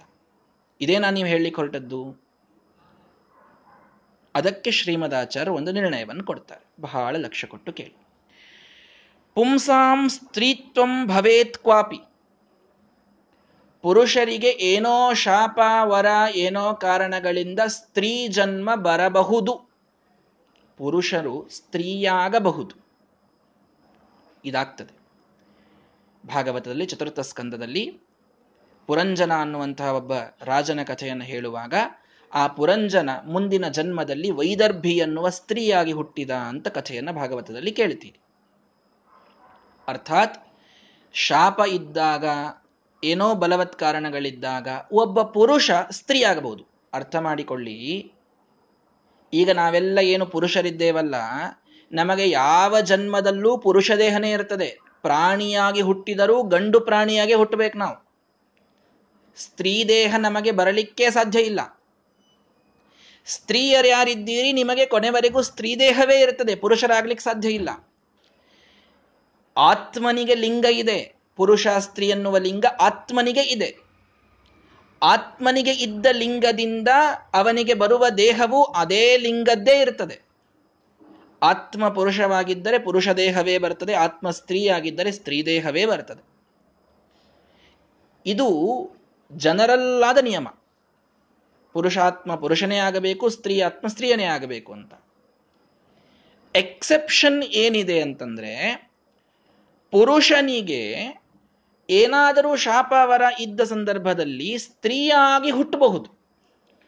[0.81, 2.15] ಇದೇನಾ ನೀವು ಹೇಳಲಿಕ್ಕೆ ಹೊರಟದ್ದು?
[4.35, 6.65] ಅದಕ್ಕೆ ಶ್ರೀಮದಾಚಾರ್ಯ ಒಂದು ನಿರ್ಣಯವನ್ನು ಕೊಡ್ತಾರೆ.
[6.81, 7.95] ಬಹಳ ಲಕ್ಷ್ಯ ಕೊಟ್ಟು ಕೇಳಿ.
[9.35, 11.97] ಪುಂಸಾಂ ಸ್ತ್ರೀತ್ವಂ ಭವೇತ್ ಕ್ವಾಪಿ.
[13.81, 19.69] ಪುರುಷರಿಗೆ ಏನೋ ಶಾಪ, ವರ, ಏನೋ ಕಾರಣಗಳಿಂದ ಸ್ತ್ರೀ ಜನ್ಮ ಬರಬಹುದು.
[20.77, 22.80] ಪುರುಷರು ಸ್ತ್ರೀಯಾಗಬಹುದು.
[24.45, 25.01] ಇದಾಗ್ತದೆ.
[26.27, 27.99] ಭಾಗವತದಲ್ಲಿ ಚತುರ್ಥ ಸ್ಕಂದದಲ್ಲಿ
[28.87, 30.11] ಪುರಂಜನ ಅನ್ನುವಂತಹ ಒಬ್ಬ
[30.43, 31.73] ರಾಜನ ಕಥೆಯನ್ನು ಹೇಳುವಾಗ,
[32.33, 38.19] ಆ ಪುರಂಜನ ಮುಂದಿನ ಜನ್ಮದಲ್ಲಿ ವೈದರ್ಭಿ ಎನ್ನುವ ಸ್ತ್ರೀಯಾಗಿ ಹುಟ್ಟಿದ ಅಂತ ಕಥೆಯನ್ನು ಭಾಗವತದಲ್ಲಿ ಕೇಳ್ತೀರಿ.
[39.87, 40.47] ಅರ್ಥಾತ್
[41.13, 42.25] ಶಾಪ ಇದ್ದಾಗ,
[43.03, 48.11] ಏನೋ ಬಲವತ್ ಕಾರಣಗಳಿದ್ದಾಗ ಒಬ್ಬ ಪುರುಷ ಸ್ತ್ರೀ ಆಗಬಹುದು ಅರ್ಥ ಮಾಡಿಕೊಳ್ಳಿ.
[49.33, 51.15] ಈಗ ನಾವೆಲ್ಲ ಏನು ಪುರುಷರಿದ್ದೇವಲ್ಲ
[51.91, 54.79] ನಮಗೆ ಯಾವ ಜನ್ಮದಲ್ಲೂ ಪುರುಷ ದೇಹನೇ ಇರ್ತದೆ.
[55.01, 58.11] ಪ್ರಾಣಿಯಾಗಿ ಹುಟ್ಟಿದರೂ ಗಂಡು ಪ್ರಾಣಿಯಾಗಿ ಹುಟ್ಟಬೇಕು ನಾವು.
[59.37, 61.81] ಸ್ತ್ರೀ ದೇಹ ನಮಗೆ ಬರಲಿಕ್ಕೆ ಸಾಧ್ಯ ಇಲ್ಲ.
[63.25, 66.55] ಸ್ತ್ರೀಯರು ಯಾರಿದ್ದೀರಿ ನಿಮಗೆ ಕೊನೆವರೆಗೂ ಸ್ತ್ರೀ ದೇಹವೇ ಇರ್ತದೆ.
[66.55, 67.69] ಪುರುಷರಾಗ್ಲಿಕ್ಕೆ ಸಾಧ್ಯ ಇಲ್ಲ.
[69.57, 71.15] ಆತ್ಮನಿಗೆ ಲಿಂಗ ಇದೆ.
[71.35, 73.77] ಪುರುಷ ಸ್ತ್ರೀ ಎನ್ನುವ ಲಿಂಗ ಆತ್ಮನಿಗೆ ಇದೆ.
[75.03, 76.87] ಆತ್ಮನಿಗೆ ಇದ್ದ ಲಿಂಗದಿಂದ
[77.33, 80.30] ಅವನಿಗೆ ಬರುವ ದೇಹವು ಅದೇ ಲಿಂಗದ್ದೇ ಇರ್ತದೆ.
[81.43, 86.31] ಆತ್ಮ ಪುರುಷವಾಗಿದ್ದರೆ ಪುರುಷ ದೇಹವೇ ಬರ್ತದೆ ಆತ್ಮ ಸ್ತ್ರೀಯಾಗಿದ್ದರೆ ಸ್ತ್ರೀ ದೇಹವೇ ಬರ್ತದೆ.
[88.25, 88.89] ಇದು
[89.31, 90.47] ಜನರಲ್ಲಾದ ನಿಯಮ.
[91.73, 94.93] ಪುರುಷಾತ್ಮ ಪುರುಷನೇ ಆಗಬೇಕು, ಸ್ತ್ರೀ ಆತ್ಮ ಸ್ತ್ರೀಯನೇ ಆಗಬೇಕು ಅಂತ.
[96.55, 98.89] ಎಕ್ಸೆಪ್ಷನ್ ಏನಿದೆ ಅಂತಂದ್ರೆ,
[99.91, 100.95] ಪುರುಷನಿಗೆ
[101.89, 106.21] ಏನಾದರೂ ಶಾಪವರ ಇದ್ದ ಸಂದರ್ಭದಲ್ಲಿ ಸ್ತ್ರೀಯಾಗಿ ಹುಟ್ಟಬಹುದು.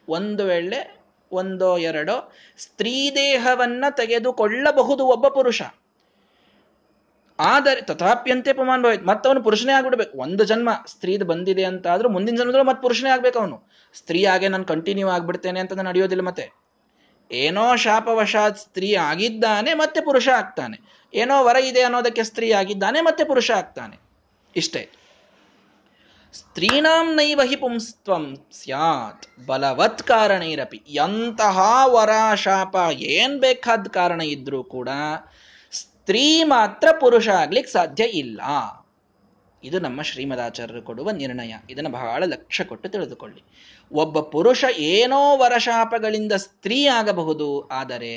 [0.09, 1.02] ಒಂದು ವೇಳೆ
[1.33, 5.61] ಒಂದೋ ಎರಡೋ ಸ್ತ್ರೀ ದೇಹವನ್ನ ತೆಗೆದುಕೊಳ್ಳಬಹುದು ಒಬ್ಬ ಪುರುಷ.
[7.39, 10.17] ಆದರೆ ತಥಾಪ್ಯಂತೆ ಅಪಮಾನ ಭವಿತ್ ಮತ್ತವನು ಪುರುಷನೇ ಆಗ್ಬಿಡ್ಬೇಕು.
[10.17, 13.63] ಒಂದು ಜನ್ಮ ಸ್ತ್ರೀದು ಬಂದಿದೆ ಅಂತ ಆದ್ರೂ ಮುಂದಿನ ಜನ್ಮದಲ್ಲೂ ಮತ್ತೆ ಪುರುಷನೇ ಆಗ್ಬೇಕು ಅವನು.
[13.93, 16.63] ಸ್ತ್ರೀ ಆಗೇ ನಾನು ಕಂಟಿನ್ಯೂ ಆಗ್ಬಿಡ್ತೇನೆ ಅಂತ ನಡೆಯೋದಿಲ್ಲ ಮತ್ತೆ.
[17.31, 21.03] ಏನೋ ಶಾಪವಶಾತ್ ಸ್ತ್ರೀ ಆಗಿದ್ದಾನೆ ಮತ್ತೆ ಪುರುಷ ಆಗ್ತಾನೆ.
[21.13, 23.99] ಏನೋ ವರ ಇದೆ ಅನ್ನೋದಕ್ಕೆ ಸ್ತ್ರೀ ಆಗಿದ್ದಾನೆ ಮತ್ತೆ ಪುರುಷ ಆಗ್ತಾನೆ.
[24.55, 24.89] ಇಷ್ಟೇ.
[26.33, 29.47] ಸ್ತ್ರೀನಾಂ ನೈವ ಹಿ ಪುಂಸ್ತ್ವಂ ಸ್ಯಾತ್.
[29.47, 30.77] ಬಲವತ್ ಕಾರಣೈರಪಿ.
[30.77, 34.89] ಎಂತಹ ವರ ಶಾಪ ಏನ್ ಬೇಕಾದ ಕಾರಣ ಇದ್ರೂ ಕೂಡ
[35.71, 38.41] ಸ್ತ್ರೀ ಮಾತ್ರ ಪುರುಷ ಆಗ್ಲಿಕ್ಕೆ ಸಾಧ್ಯ ಇಲ್ಲ.
[39.63, 41.53] ಇದು ನಮ್ಮ ಶ್ರೀಮದಾಚಾರ್ಯರು ಕೊಡುವ ನಿರ್ಣಯ.
[41.69, 43.43] ಇದನ್ನು ಬಹಳ ಲಕ್ಷ್ಯ ಕೊಟ್ಟು ತಿಳಿದುಕೊಳ್ಳಿ.
[43.91, 48.15] ಒಬ್ಬ ಪುರುಷ ಏನೋ ವರಶಾಪಗಳಿಂದ ಸ್ತ್ರೀ ಆಗಬಹುದು, ಆದರೆ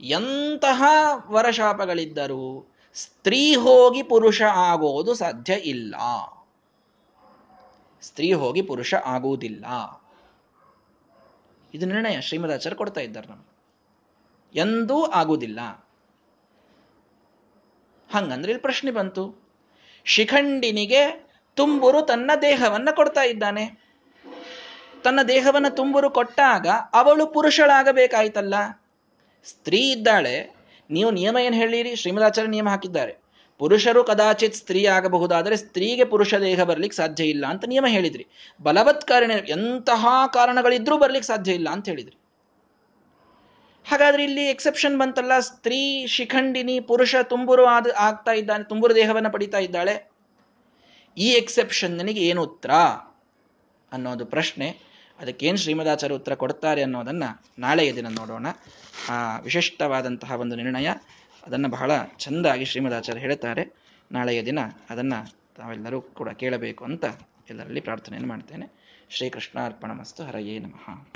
[0.00, 0.82] ಎಂತಹ
[1.30, 5.94] ವರಶಾಪಗಳಿದ್ದರೂ ಸ್ತ್ರೀ ಹೋಗಿ ಪುರುಷ ಆಗೋದು ಸಾಧ್ಯ ಇಲ್ಲ.
[8.02, 9.66] ಸ್ತ್ರೀ ಹೋಗಿ ಪುರುಷ ಆಗುವುದಿಲ್ಲ.
[11.74, 13.52] ಇದು ನಿರ್ಣಯ ಶ್ರೀಮದಾಚಾರ್ಯ ಕೊಡ್ತಾ ಇದ್ದಾರೆ ನಮ್ಗೆ.
[14.58, 15.60] ಎಂದೂ ಆಗುವುದಿಲ್ಲ.
[18.12, 19.50] ಹಂಗಂದ್ರೆ ಇಲ್ಲಿ ಪ್ರಶ್ನೆ ಬಂತು.
[20.04, 23.82] ಶಿಖಂಡಿನಿಗೆ ತುಂಬುರು ತನ್ನ ದೇಹವನ್ನ ಕೊಡ್ತಾ ಇದ್ದಾನೆ.
[25.04, 28.54] ತನ್ನ ದೇಹವನ್ನ ತುಂಬುರು ಕೊಟ್ಟಾಗ ಅವಳು ಪುರುಷಳಾಗಬೇಕಾಯ್ತಲ್ಲ.
[29.44, 30.56] ಸ್ತ್ರೀ ಇದ್ದಾಳೆ.
[30.90, 31.96] ನೀವು ನಿಯಮ ಏನು ಹೇಳಿರಿ?
[31.96, 33.21] ಶ್ರೀಮದಾಚಾರ್ಯ ನಿಯಮ ಹಾಕಿದ್ದಾರೆ.
[33.58, 38.26] ಪುರುಷರು ಕದಾಚಿತ್ ಸ್ತ್ರೀ ಆಗಬಹುದಾದರೆ ಸ್ತ್ರೀಗೆ ಪುರುಷ ದೇಹ ಬರ್ಲಿಕ್ಕೆ ಸಾಧ್ಯ ಇಲ್ಲ ಅಂತ ನಿಯಮ ಹೇಳಿದ್ರಿ.
[38.62, 42.18] ಬಲವತ್ ಕಾರಣ ಎಂತಹ ಕಾರಣಗಳಿದ್ರೂ ಬರಲಿಕ್ಕೆ ಸಾಧ್ಯ ಇಲ್ಲ ಅಂತ ಹೇಳಿದ್ರಿ.
[43.88, 50.10] ಹಾಗಾದ್ರೆ ಇಲ್ಲಿ ಎಕ್ಸೆಪ್ಷನ್ ಬಂತಲ್ಲ, ಸ್ತ್ರೀ ಶಿಖಂಡಿನಿ ಪುರುಷ ತುಂಬುರು ಆದ ಆಗ್ತಾ ಇದ್ದಾನೆ, ತುಂಬುರು ದೇಹವನ್ನು ಪಡಿತಾ ಇದ್ದಾಳೆ.
[51.18, 52.70] ಈ ಎಕ್ಸೆಪ್ಷನ್ ನನಗೆ ಏನು ಉತ್ತರ?
[53.92, 54.92] ಅನ್ನೋದು ಪ್ರಶ್ನೆ.
[55.20, 57.24] ಅದಕ್ಕೇನು ಶ್ರೀಮದಾಚಾರ್ಯ ಉತ್ತರ ಕೊಡ್ತಾರೆ ಅನ್ನೋದನ್ನ
[57.58, 58.46] ನಾಳೆಯ ದಿನ ನೋಡೋಣ.
[59.08, 60.90] ಆ, ವಿಶಿಷ್ಟವಾದಂತಹ ಒಂದು ನಿರ್ಣಯ.
[61.46, 63.72] ಅದನ್ನು ಬಹಳ ಚೆಂದಾಗಿ ಶ್ರೀಮದಾಚಾರ್ಯ ಹೇಳ್ತಾರೆ
[64.12, 64.58] ನಾಳೆಯ ದಿನ
[64.90, 67.04] ಅದನ್ನು ತಾವೆಲ್ಲರೂ ಕೂಡ ಕೇಳಬೇಕು ಅಂತ
[67.50, 68.82] ಎಲ್ಲರಲ್ಲಿ ಪ್ರಾರ್ಥನೆಯನ್ನು ಮಾಡ್ತೇನೆ.
[69.10, 71.08] ಶ್ರೀಕೃಷ್ಣಾರ್ಪಣ ಮಸ್ತು ಹರಯೇ ನಮಃ.